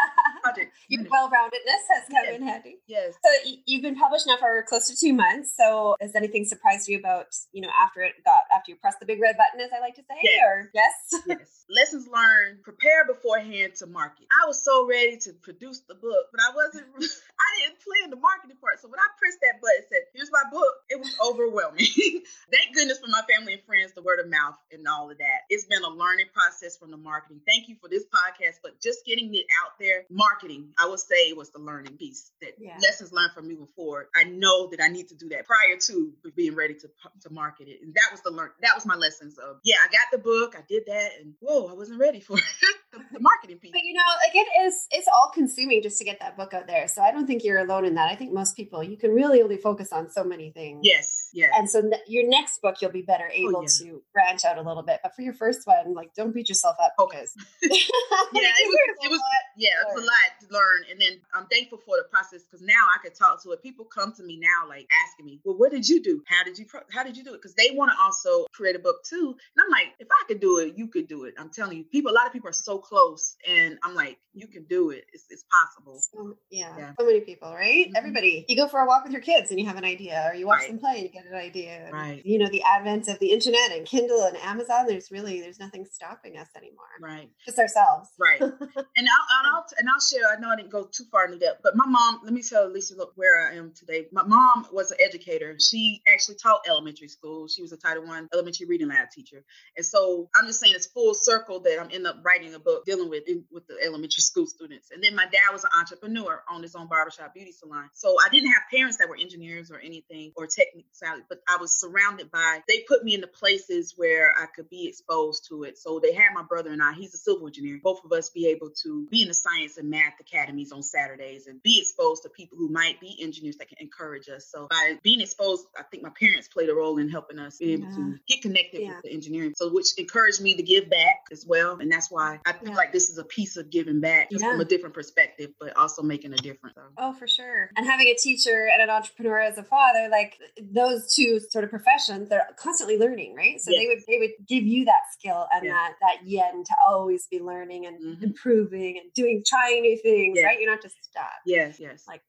Project. 0.43 0.73
Your 0.89 1.05
well-roundedness 1.09 1.83
has 1.93 2.03
come 2.09 2.23
yes. 2.25 2.35
in 2.35 2.47
handy. 2.47 2.77
Yes. 2.87 3.13
So 3.23 3.49
you've 3.65 3.81
been 3.81 3.95
published 3.95 4.27
now 4.27 4.37
for 4.37 4.63
close 4.67 4.87
to 4.87 4.95
two 4.95 5.13
months. 5.13 5.53
So 5.55 5.95
has 6.01 6.15
anything 6.15 6.45
surprised 6.45 6.87
you 6.87 6.97
about 6.97 7.27
you 7.51 7.61
know 7.61 7.69
after 7.77 8.01
it 8.01 8.13
got 8.25 8.43
after 8.55 8.71
you 8.71 8.77
press 8.77 8.95
the 8.99 9.05
big 9.05 9.21
red 9.21 9.35
button, 9.37 9.59
as 9.59 9.71
I 9.75 9.79
like 9.79 9.95
to 9.95 10.01
say? 10.01 10.17
Yes. 10.21 10.39
Or 10.45 10.71
yes. 10.73 10.93
yes. 11.27 11.65
Lessons 11.69 12.07
learned. 12.07 12.63
Prepare 12.63 13.05
beforehand 13.05 13.75
to 13.75 13.87
market. 13.87 14.27
I 14.31 14.47
was 14.47 14.63
so 14.63 14.87
ready 14.87 15.17
to 15.25 15.33
produce 15.33 15.81
the 15.87 15.95
book, 15.95 16.27
but 16.31 16.41
I 16.41 16.53
wasn't. 16.55 16.87
I 16.97 17.49
didn't 17.59 17.79
plan 17.81 18.09
the 18.09 18.21
marketing 18.21 18.57
part. 18.61 18.79
So 18.79 18.87
when 18.87 18.99
I 18.99 19.07
pressed 19.17 19.39
that 19.41 19.61
button, 19.61 19.83
said, 19.89 20.05
"Here's 20.13 20.31
my 20.31 20.43
book," 20.51 20.73
it 20.89 20.99
was 20.99 21.15
overwhelming. 21.23 21.85
Thank 22.51 22.75
goodness 22.75 22.99
for 22.99 23.07
my 23.07 23.21
family 23.29 23.53
and 23.53 23.63
friends, 23.63 23.93
the 23.93 24.01
word 24.01 24.19
of 24.19 24.29
mouth, 24.29 24.57
and 24.71 24.87
all 24.87 25.09
of 25.09 25.17
that. 25.17 25.49
It's 25.49 25.65
been 25.65 25.83
a 25.83 25.89
learning 25.89 26.27
process 26.33 26.77
from 26.77 26.91
the 26.91 26.97
marketing. 26.97 27.41
Thank 27.47 27.67
you 27.67 27.75
for 27.81 27.89
this 27.89 28.03
podcast, 28.05 28.59
but 28.61 28.79
just 28.81 29.05
getting 29.05 29.33
it 29.33 29.45
out 29.63 29.73
there, 29.79 30.05
marketing, 30.09 30.73
I 30.79 30.87
would 30.87 30.99
say 30.99 31.33
was 31.33 31.49
the 31.49 31.59
learning 31.59 31.97
piece 31.97 32.31
that 32.41 32.53
yeah. 32.59 32.77
lessons 32.81 33.11
learned 33.11 33.31
from 33.33 33.47
moving 33.47 33.67
forward. 33.75 34.07
I 34.15 34.25
know 34.25 34.67
that 34.69 34.81
I 34.81 34.87
need 34.87 35.07
to 35.09 35.15
do 35.15 35.29
that 35.29 35.45
prior 35.45 35.77
to 35.87 36.13
being 36.35 36.55
ready 36.55 36.75
to 36.75 36.89
to 37.21 37.29
market 37.29 37.67
it, 37.67 37.81
and 37.81 37.93
that 37.95 38.09
was 38.11 38.21
the 38.21 38.31
learn. 38.43 38.51
That 38.61 38.75
was 38.75 38.85
my 38.85 38.95
lessons 38.95 39.37
of 39.37 39.57
yeah, 39.63 39.75
I 39.83 39.91
got 39.91 40.07
the 40.11 40.17
book, 40.17 40.55
I 40.57 40.63
did 40.67 40.83
that, 40.87 41.11
and 41.19 41.33
whoa, 41.39 41.67
I 41.67 41.73
wasn't 41.73 41.99
ready 41.99 42.19
for 42.19 42.35
the, 42.91 42.99
the 43.11 43.19
marketing 43.19 43.57
piece. 43.57 43.71
But 43.71 43.83
you 43.83 43.93
know, 43.93 44.01
like 44.25 44.35
it 44.35 44.65
is, 44.65 44.87
it's 44.91 45.07
all 45.07 45.31
consuming 45.33 45.81
just 45.81 45.97
to 45.99 46.05
get 46.05 46.19
that 46.19 46.37
book 46.37 46.53
out 46.53 46.67
there. 46.67 46.87
So 46.87 47.01
I 47.01 47.11
don't 47.11 47.27
think 47.27 47.43
you're 47.43 47.59
alone 47.59 47.85
in 47.85 47.95
that. 47.95 48.11
I 48.11 48.15
think 48.15 48.33
most 48.33 48.55
people 48.55 48.83
you 48.83 48.97
can 48.97 49.11
really 49.11 49.41
only 49.41 49.57
focus 49.57 49.91
on 49.91 50.09
so 50.09 50.23
many 50.23 50.51
things. 50.51 50.81
Yes, 50.83 51.22
yeah. 51.33 51.47
And 51.57 51.67
so 51.69 51.81
ne- 51.81 52.01
your 52.07 52.27
next 52.27 52.61
book, 52.61 52.75
you'll 52.81 52.91
be 52.91 53.01
better 53.01 53.27
oh, 53.27 53.33
able 53.33 53.57
oh, 53.57 53.61
yeah. 53.61 53.87
to 53.87 54.03
branch 54.13 54.45
out 54.45 54.57
a 54.57 54.61
little 54.61 54.83
bit. 54.83 54.99
But 55.01 55.15
for 55.15 55.23
your 55.23 55.33
first 55.33 55.65
one, 55.65 55.93
like 55.93 56.13
don't 56.13 56.33
beat 56.33 56.47
yourself 56.47 56.75
up 56.81 56.93
because 56.97 57.33
yeah, 57.61 57.69
it 57.71 58.67
was, 58.67 58.97
it 59.03 59.09
was 59.09 59.19
yeah, 59.57 59.69
it 59.81 59.95
was 59.95 60.03
a 60.03 60.05
lot 60.13 60.29
to 60.41 60.53
learn. 60.53 60.83
And 60.91 61.01
then 61.01 61.19
I'm 61.33 61.47
thankful 61.47 61.79
for 61.79 61.97
the 61.97 62.05
process 62.09 62.43
because 62.43 62.65
now 62.65 62.85
I 62.93 63.03
can 63.03 63.13
talk 63.13 63.41
to 63.43 63.51
it. 63.51 63.63
People 63.63 63.85
come 63.85 64.13
to 64.13 64.23
me 64.23 64.39
now 64.39 64.69
like 64.69 64.87
asking 65.05 65.25
me, 65.25 65.41
well, 65.43 65.57
what 65.57 65.71
did 65.71 65.89
you 65.89 66.01
do? 66.01 66.23
How 66.27 66.43
did 66.43 66.57
you 66.57 66.65
pro- 66.65 66.81
how 66.91 67.03
did 67.03 67.17
you 67.17 67.23
do 67.23 67.33
it? 67.33 67.41
Because 67.41 67.55
they 67.55 67.71
want 67.73 67.91
to 67.91 67.97
also 68.01 68.45
create 68.53 68.75
a 68.75 68.79
book 68.79 69.03
too. 69.03 69.35
And 69.55 69.63
I'm 69.65 69.71
like, 69.71 69.93
if 69.99 70.07
I 70.11 70.23
could 70.27 70.39
do 70.39 70.59
it, 70.59 70.77
you 70.77 70.87
could 70.87 71.07
do 71.07 71.25
it. 71.25 71.33
I'm 71.37 71.49
telling 71.49 71.77
you, 71.77 71.83
people. 71.83 72.11
A 72.11 72.13
lot 72.13 72.27
of 72.27 72.33
people 72.33 72.49
are 72.49 72.53
so 72.53 72.77
close, 72.77 73.35
and 73.47 73.79
I'm 73.83 73.95
like, 73.95 74.19
you 74.33 74.47
can 74.47 74.65
do 74.65 74.91
it. 74.91 75.05
It's, 75.13 75.25
it's 75.29 75.43
possible. 75.49 75.99
So, 76.13 76.37
yeah. 76.51 76.75
yeah. 76.77 76.91
so 76.99 77.05
many 77.05 77.21
people, 77.21 77.51
right? 77.53 77.87
Mm-hmm. 77.87 77.95
Everybody. 77.95 78.45
You 78.47 78.55
go 78.55 78.67
for 78.67 78.81
a 78.81 78.85
walk 78.85 79.03
with 79.03 79.13
your 79.13 79.21
kids 79.21 79.49
and 79.49 79.59
you 79.59 79.65
have 79.65 79.77
an 79.77 79.85
idea, 79.85 80.29
or 80.29 80.35
you 80.35 80.45
watch 80.45 80.61
right. 80.61 80.69
them 80.69 80.79
play 80.79 80.95
and 80.95 81.03
you 81.03 81.09
get 81.09 81.22
an 81.25 81.35
idea. 81.35 81.85
And, 81.85 81.93
right. 81.93 82.25
You 82.25 82.39
know, 82.39 82.47
the 82.49 82.63
advent 82.63 83.07
of 83.07 83.19
the 83.19 83.31
internet 83.31 83.71
and 83.71 83.85
Kindle 83.85 84.23
and 84.23 84.37
Amazon. 84.37 84.85
There's 84.87 85.11
really 85.11 85.41
there's 85.41 85.59
nothing 85.59 85.85
stopping 85.85 86.37
us 86.37 86.47
anymore. 86.55 86.85
Right. 87.01 87.29
Just 87.45 87.59
ourselves. 87.59 88.09
Right. 88.19 88.41
and 88.41 88.51
I'll, 88.61 88.77
and 88.77 89.47
I'll 89.47 89.65
and 89.77 89.87
I'll 89.89 90.01
share. 90.01 90.27
I 90.29 90.39
know 90.39 90.49
I 90.49 90.55
didn't 90.55 90.71
go 90.71 90.83
too 90.83 91.05
far 91.11 91.25
into 91.25 91.39
depth, 91.39 91.61
but 91.63 91.75
my 91.75 91.85
mom. 91.85 92.21
Let 92.23 92.33
me 92.33 92.41
tell 92.41 92.69
Lisa 92.71 92.95
look 92.95 93.13
where 93.15 93.47
I 93.47 93.55
am 93.55 93.73
today. 93.75 94.07
My 94.11 94.23
mom 94.23 94.67
was 94.71 94.91
an 94.91 94.97
educator. 95.05 95.55
She 95.59 96.01
actually 96.07 96.35
taught 96.35 96.61
elementary 96.67 97.07
school. 97.07 97.47
She 97.47 97.61
was 97.61 97.71
a 97.71 97.77
Title 97.77 98.05
One 98.05 98.29
elementary 98.33 98.67
reading 98.67 98.87
lab 98.87 99.09
teacher, 99.11 99.43
and 99.77 99.85
so 99.85 100.29
I'm 100.35 100.47
just 100.47 100.59
saying 100.59 100.73
it's 100.75 100.87
full 100.87 101.13
circle 101.13 101.59
that 101.61 101.79
I'm 101.79 101.89
end 101.91 102.07
up 102.07 102.17
writing 102.23 102.53
a 102.53 102.59
book 102.59 102.85
dealing 102.85 103.09
with 103.09 103.23
in, 103.27 103.43
with 103.51 103.67
the 103.67 103.75
elementary 103.83 104.21
school 104.21 104.47
students. 104.47 104.89
And 104.91 105.03
then 105.03 105.15
my 105.15 105.25
dad 105.25 105.51
was 105.51 105.63
an 105.63 105.71
entrepreneur, 105.79 106.43
owned 106.51 106.63
his 106.63 106.75
own 106.75 106.87
barbershop 106.87 107.33
beauty 107.33 107.51
salon. 107.51 107.89
So 107.93 108.15
I 108.25 108.29
didn't 108.29 108.51
have 108.51 108.63
parents 108.71 108.97
that 108.97 109.09
were 109.09 109.17
engineers 109.19 109.71
or 109.71 109.79
anything 109.79 110.31
or 110.35 110.47
technical 110.47 110.89
but 111.29 111.39
I 111.47 111.57
was 111.57 111.73
surrounded 111.73 112.31
by. 112.31 112.61
They 112.67 112.83
put 112.87 113.03
me 113.03 113.13
in 113.13 113.21
the 113.21 113.27
places 113.27 113.93
where 113.95 114.33
I 114.39 114.45
could 114.45 114.69
be 114.69 114.87
exposed 114.87 115.47
to 115.49 115.63
it. 115.63 115.77
So 115.77 115.99
they 115.99 116.13
had 116.13 116.33
my 116.33 116.43
brother 116.43 116.71
and 116.71 116.81
I. 116.81 116.93
He's 116.93 117.13
a 117.13 117.17
civil 117.17 117.47
engineer. 117.47 117.79
Both 117.83 118.03
of 118.03 118.11
us 118.11 118.29
be 118.29 118.47
able 118.47 118.69
to 118.83 119.07
be 119.09 119.21
in 119.21 119.27
the 119.27 119.33
science 119.33 119.77
and 119.77 119.89
math 119.89 120.19
academies 120.19 120.71
on 120.71 120.83
Saturdays 120.83 121.47
and 121.47 121.61
be 121.63 121.79
exposed 121.79 122.23
to 122.23 122.29
people 122.29 122.57
who 122.57 122.69
might 122.69 122.99
be 122.99 123.17
engineers 123.21 123.57
that 123.57 123.67
can 123.67 123.77
encourage 123.79 124.29
us. 124.29 124.47
So 124.47 124.67
by 124.69 124.97
being 125.03 125.21
exposed, 125.21 125.67
I 125.77 125.83
think 125.83 126.03
my 126.03 126.11
parents 126.19 126.47
played 126.47 126.69
a 126.69 126.75
role 126.75 126.97
in 126.97 127.09
helping 127.09 127.39
us 127.39 127.57
be 127.57 127.73
able 127.73 127.89
yeah. 127.89 127.95
to 127.95 128.15
get 128.27 128.41
connected 128.41 128.81
yeah. 128.81 128.89
with 128.89 129.03
the 129.03 129.11
engineering. 129.11 129.53
So 129.55 129.71
which 129.71 129.97
encouraged 129.97 130.41
me 130.41 130.55
to 130.55 130.63
give 130.63 130.89
back 130.89 131.25
as 131.31 131.45
well. 131.45 131.77
And 131.79 131.91
that's 131.91 132.11
why 132.11 132.39
I 132.45 132.53
feel 132.53 132.69
yeah. 132.69 132.75
like 132.75 132.93
this 132.93 133.09
is 133.09 133.17
a 133.17 133.23
piece 133.23 133.57
of 133.57 133.69
giving 133.69 134.01
back 134.01 134.31
just 134.31 134.43
from 134.43 134.59
a 134.59 134.65
different 134.65 134.95
perspective, 134.95 135.51
but 135.59 135.75
also 135.77 136.01
making 136.01 136.33
a 136.33 136.37
difference. 136.37 136.75
So. 136.75 136.83
Oh, 136.97 137.13
for 137.13 137.27
sure. 137.27 137.69
And 137.75 137.85
having 137.85 138.07
a 138.07 138.15
teacher 138.15 138.67
and 138.71 138.81
an 138.81 138.89
entrepreneur 138.89 139.39
as 139.39 139.57
a 139.57 139.63
father, 139.63 140.07
like 140.09 140.37
those 140.61 141.02
two 141.11 141.39
sort 141.49 141.63
of 141.63 141.69
professions, 141.69 142.29
they're 142.29 142.47
constantly 142.57 142.97
learning, 142.97 143.35
right? 143.35 143.59
So 143.59 143.71
yes. 143.71 143.81
they 143.81 143.87
would 143.87 144.03
they 144.07 144.17
would 144.19 144.47
give 144.47 144.63
you 144.63 144.85
that 144.85 145.01
skill 145.11 145.47
and 145.53 145.69
that 145.69 145.93
that 146.01 146.17
yen 146.25 146.63
to 146.63 146.75
always 146.87 147.27
be 147.27 147.39
learning 147.39 147.85
and 147.85 148.01
mm-hmm. 148.01 148.23
improving 148.23 148.97
and 148.97 149.13
doing 149.13 149.43
trying 149.45 149.81
new 149.81 149.97
things, 149.97 150.37
yes. 150.37 150.45
right? 150.45 150.59
You're 150.59 150.71
not 150.71 150.81
just 150.81 150.95
stuck. 151.03 151.31
Yes, 151.45 151.79
yes. 151.79 152.03
Like 152.07 152.21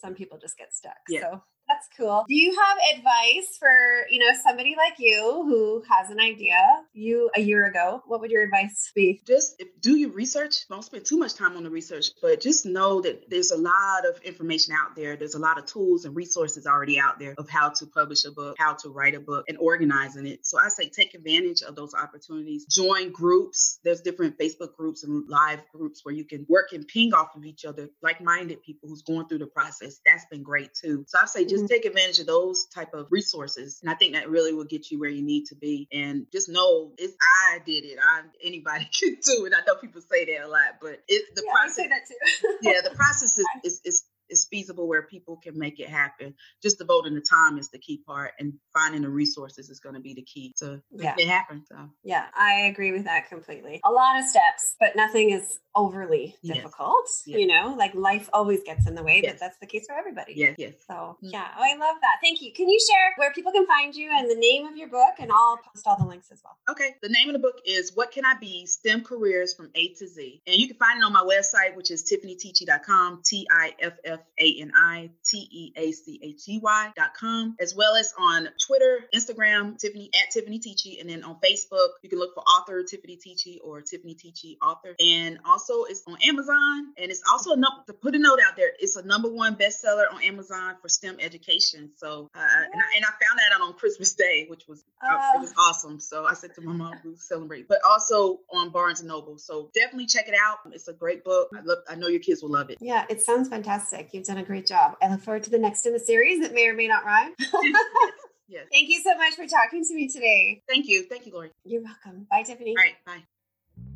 some 0.00 0.14
people 0.14 0.38
just 0.38 0.56
get 0.56 0.74
stuck. 0.74 0.98
Yeah. 1.08 1.20
So 1.20 1.42
that's 1.70 1.88
cool. 1.96 2.24
Do 2.28 2.34
you 2.34 2.56
have 2.58 2.98
advice 2.98 3.56
for, 3.58 4.04
you 4.10 4.18
know, 4.18 4.32
somebody 4.44 4.74
like 4.76 4.98
you 4.98 5.44
who 5.46 5.82
has 5.88 6.10
an 6.10 6.18
idea 6.18 6.56
you 6.92 7.30
a 7.36 7.40
year 7.40 7.66
ago? 7.66 8.02
What 8.06 8.20
would 8.20 8.30
your 8.30 8.42
advice 8.42 8.90
be? 8.94 9.22
Just 9.26 9.62
do 9.80 9.96
your 9.96 10.10
research. 10.10 10.66
Don't 10.68 10.84
spend 10.84 11.04
too 11.04 11.18
much 11.18 11.34
time 11.34 11.56
on 11.56 11.62
the 11.62 11.70
research, 11.70 12.06
but 12.20 12.40
just 12.40 12.66
know 12.66 13.00
that 13.02 13.30
there's 13.30 13.52
a 13.52 13.56
lot 13.56 14.06
of 14.08 14.20
information 14.22 14.74
out 14.74 14.96
there. 14.96 15.16
There's 15.16 15.34
a 15.34 15.38
lot 15.38 15.58
of 15.58 15.66
tools 15.66 16.04
and 16.04 16.16
resources 16.16 16.66
already 16.66 16.98
out 16.98 17.18
there 17.18 17.34
of 17.38 17.48
how 17.48 17.68
to 17.68 17.86
publish 17.86 18.24
a 18.24 18.32
book, 18.32 18.56
how 18.58 18.74
to 18.74 18.88
write 18.88 19.14
a 19.14 19.20
book, 19.20 19.44
and 19.48 19.56
organizing 19.58 20.26
it. 20.26 20.44
So 20.46 20.58
I 20.58 20.68
say 20.68 20.88
take 20.88 21.14
advantage 21.14 21.62
of 21.62 21.76
those 21.76 21.94
opportunities. 21.94 22.66
Join 22.66 23.12
groups. 23.12 23.78
There's 23.84 24.00
different 24.00 24.38
Facebook 24.38 24.74
groups 24.76 25.04
and 25.04 25.28
live 25.28 25.60
groups 25.72 26.00
where 26.02 26.14
you 26.14 26.24
can 26.24 26.46
work 26.48 26.72
and 26.72 26.86
ping 26.86 27.14
off 27.14 27.36
of 27.36 27.44
each 27.44 27.64
other, 27.64 27.90
like-minded 28.02 28.62
people 28.62 28.88
who's 28.88 29.02
going 29.02 29.28
through 29.28 29.38
the 29.38 29.46
process. 29.46 30.00
That's 30.04 30.24
been 30.30 30.42
great 30.42 30.74
too. 30.74 31.04
So 31.06 31.18
I 31.20 31.26
say 31.26 31.44
just 31.44 31.59
mm-hmm. 31.62 31.68
take 31.68 31.84
advantage 31.84 32.18
of 32.18 32.26
those 32.26 32.66
type 32.66 32.94
of 32.94 33.06
resources, 33.10 33.80
and 33.82 33.90
I 33.90 33.94
think 33.94 34.14
that 34.14 34.28
really 34.28 34.52
will 34.52 34.64
get 34.64 34.90
you 34.90 34.98
where 34.98 35.10
you 35.10 35.22
need 35.22 35.46
to 35.46 35.54
be. 35.54 35.88
And 35.92 36.26
just 36.32 36.48
know 36.48 36.92
it's 36.98 37.14
I 37.20 37.58
did 37.64 37.84
it. 37.84 37.98
I 38.02 38.22
anybody 38.42 38.88
can 38.98 39.16
do 39.24 39.46
it. 39.46 39.52
I 39.54 39.64
know 39.66 39.76
people 39.76 40.00
say 40.00 40.24
that 40.26 40.44
a 40.44 40.48
lot, 40.48 40.78
but 40.80 41.02
it's 41.08 41.30
the 41.34 41.42
yeah, 41.46 41.52
process. 41.52 41.78
I 41.78 41.82
say 41.82 41.88
that 41.88 42.02
too. 42.08 42.58
yeah, 42.62 42.80
the 42.82 42.94
process 42.94 43.38
is, 43.38 43.46
is, 43.64 43.80
is 43.84 44.04
is 44.30 44.46
feasible 44.50 44.88
where 44.88 45.02
people 45.02 45.36
can 45.36 45.58
make 45.58 45.80
it 45.80 45.88
happen. 45.88 46.34
Just 46.62 46.78
devoting 46.78 47.14
the 47.14 47.20
time 47.20 47.58
is 47.58 47.68
the 47.70 47.78
key 47.78 48.02
part, 48.06 48.32
and 48.38 48.54
finding 48.72 49.02
the 49.02 49.08
resources 49.08 49.70
is 49.70 49.80
going 49.80 49.94
to 49.94 50.00
be 50.00 50.14
the 50.14 50.22
key 50.22 50.54
to 50.58 50.80
make 50.92 51.04
yeah. 51.04 51.14
it 51.18 51.28
happen. 51.28 51.64
So 51.68 51.76
yeah, 52.02 52.26
I 52.36 52.66
agree 52.66 52.92
with 52.92 53.04
that 53.04 53.28
completely. 53.28 53.80
A 53.84 53.90
lot 53.90 54.18
of 54.18 54.24
steps, 54.24 54.76
but 54.78 54.96
nothing 54.96 55.30
is 55.30 55.58
overly 55.74 56.34
yes. 56.42 56.56
difficult. 56.56 57.08
Yes. 57.26 57.38
You 57.38 57.46
know, 57.46 57.74
like 57.78 57.94
life 57.94 58.28
always 58.32 58.62
gets 58.64 58.86
in 58.86 58.94
the 58.94 59.02
way, 59.02 59.20
yes. 59.22 59.32
but 59.32 59.40
that's 59.40 59.58
the 59.58 59.66
case 59.66 59.86
for 59.86 59.94
everybody. 59.94 60.34
Yes, 60.36 60.54
yes. 60.58 60.74
So 60.86 60.94
mm-hmm. 60.94 61.28
yeah, 61.28 61.48
oh, 61.56 61.62
I 61.62 61.76
love 61.76 61.96
that. 62.00 62.16
Thank 62.22 62.42
you. 62.42 62.52
Can 62.52 62.68
you 62.68 62.78
share 62.90 63.12
where 63.16 63.32
people 63.32 63.52
can 63.52 63.66
find 63.66 63.94
you 63.94 64.10
and 64.12 64.30
the 64.30 64.36
name 64.36 64.66
of 64.66 64.76
your 64.76 64.88
book? 64.88 65.14
And 65.18 65.30
I'll 65.32 65.58
post 65.58 65.86
all 65.86 65.96
the 65.98 66.06
links 66.06 66.30
as 66.32 66.42
well. 66.44 66.56
Okay. 66.70 66.96
The 67.02 67.08
name 67.08 67.28
of 67.28 67.34
the 67.34 67.38
book 67.38 67.56
is 67.64 67.92
What 67.94 68.12
Can 68.12 68.24
I 68.24 68.34
Be? 68.40 68.66
STEM 68.66 69.04
Careers 69.04 69.54
from 69.54 69.70
A 69.74 69.88
to 69.94 70.06
Z. 70.06 70.42
And 70.46 70.56
you 70.56 70.68
can 70.68 70.76
find 70.76 70.98
it 70.98 71.04
on 71.04 71.12
my 71.12 71.22
website, 71.22 71.76
which 71.76 71.90
is 71.90 72.10
tiffanyteachy.com, 72.10 73.22
T 73.24 73.46
I 73.50 73.74
F 73.80 73.94
F 74.04 74.19
A 74.38 74.60
N 74.60 74.72
I 74.74 75.10
T 75.24 75.48
E 75.50 75.72
A 75.76 75.92
C 75.92 76.20
H 76.22 76.48
E 76.48 76.60
com, 77.18 77.56
as 77.60 77.74
well 77.74 77.96
as 77.96 78.12
on 78.18 78.48
Twitter, 78.66 79.00
Instagram, 79.14 79.80
Tiffani 79.82 80.08
at 80.14 80.34
Tiffani 80.34 80.60
Teachey, 80.60 81.00
and 81.00 81.08
then 81.08 81.22
on 81.24 81.36
Facebook, 81.36 81.88
you 82.02 82.10
can 82.10 82.18
look 82.18 82.34
for 82.34 82.42
author 82.42 82.82
Tiffani 82.82 83.18
Teachey 83.18 83.58
or 83.62 83.80
Tiffani 83.80 84.16
Teachey 84.16 84.56
author. 84.62 84.94
And 85.00 85.38
also 85.44 85.70
also 85.70 85.84
it's 85.84 86.02
on 86.06 86.16
Amazon, 86.22 86.92
and 86.98 87.10
it's 87.10 87.22
also 87.30 87.52
enough 87.52 87.86
to 87.86 87.92
put 87.92 88.14
a 88.14 88.18
note 88.18 88.38
out 88.46 88.56
there. 88.56 88.70
It's 88.78 88.96
a 88.96 89.06
number 89.06 89.30
one 89.30 89.56
bestseller 89.56 90.04
on 90.12 90.22
Amazon 90.22 90.76
for 90.80 90.88
STEM 90.88 91.16
education. 91.20 91.90
So, 91.96 92.30
uh, 92.34 92.38
and, 92.38 92.48
I, 92.48 92.96
and, 92.96 93.04
I, 93.04 93.10
found 93.10 93.38
that 93.38 93.54
out 93.54 93.60
on 93.62 93.74
Christmas 93.74 94.14
Day, 94.14 94.46
which 94.48 94.66
was 94.68 94.84
uh, 95.02 95.16
it 95.36 95.40
was 95.40 95.52
awesome. 95.58 96.00
So 96.00 96.24
I 96.24 96.34
said 96.34 96.54
to 96.54 96.60
my 96.60 96.72
mom, 96.72 96.94
we 97.04 97.16
celebrate. 97.16 97.68
But 97.68 97.80
also 97.88 98.40
on 98.52 98.70
Barnes 98.70 99.00
and 99.00 99.08
Noble. 99.08 99.38
So 99.38 99.70
definitely 99.74 100.06
check 100.06 100.28
it 100.28 100.34
out. 100.34 100.58
It's 100.72 100.88
a 100.88 100.92
great 100.92 101.24
book. 101.24 101.48
I 101.54 101.60
love. 101.62 101.78
I 101.88 101.94
know 101.94 102.08
your 102.08 102.20
kids 102.20 102.42
will 102.42 102.50
love 102.50 102.70
it. 102.70 102.78
Yeah, 102.80 103.04
it 103.08 103.22
sounds 103.22 103.48
fantastic. 103.48 104.09
You've 104.12 104.24
done 104.24 104.38
a 104.38 104.44
great 104.44 104.66
job. 104.66 104.96
I 105.02 105.08
look 105.08 105.20
forward 105.20 105.44
to 105.44 105.50
the 105.50 105.58
next 105.58 105.86
in 105.86 105.92
the 105.92 105.98
series 105.98 106.40
that 106.40 106.54
may 106.54 106.66
or 106.66 106.74
may 106.74 106.88
not 106.88 107.04
rhyme. 107.04 107.32
yes. 108.48 108.66
Thank 108.72 108.88
you 108.88 109.00
so 109.00 109.16
much 109.16 109.34
for 109.34 109.46
talking 109.46 109.84
to 109.84 109.94
me 109.94 110.08
today. 110.08 110.62
Thank 110.68 110.88
you. 110.88 111.04
Thank 111.04 111.26
you, 111.26 111.32
Lori. 111.32 111.50
You're 111.64 111.82
welcome. 111.82 112.26
Bye, 112.30 112.42
Tiffani. 112.42 112.70
All 112.70 112.74
right. 112.76 112.94
Bye. 113.06 113.24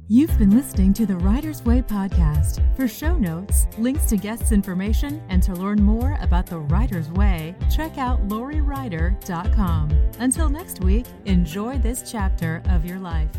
You've 0.07 0.37
been 0.39 0.51
listening 0.51 0.93
to 0.95 1.07
the 1.07 1.17
Writer's 1.17 1.65
Way 1.65 1.81
podcast. 1.81 2.61
For 2.77 2.87
show 2.87 3.17
notes, 3.17 3.67
links 3.79 4.05
to 4.07 4.19
guests' 4.19 4.53
information, 4.53 5.23
and 5.31 5.43
to 5.43 5.55
learn 5.55 5.83
more 5.83 6.19
about 6.21 6.45
the 6.45 6.59
Writer's 6.59 7.11
Way, 7.13 7.55
check 7.75 7.97
out 7.97 8.29
loriwriter.com. 8.29 9.91
Until 10.19 10.51
next 10.51 10.85
week, 10.85 11.07
enjoy 11.25 11.79
this 11.79 12.11
chapter 12.11 12.63
of 12.69 12.85
your 12.85 12.99
life. 12.99 13.31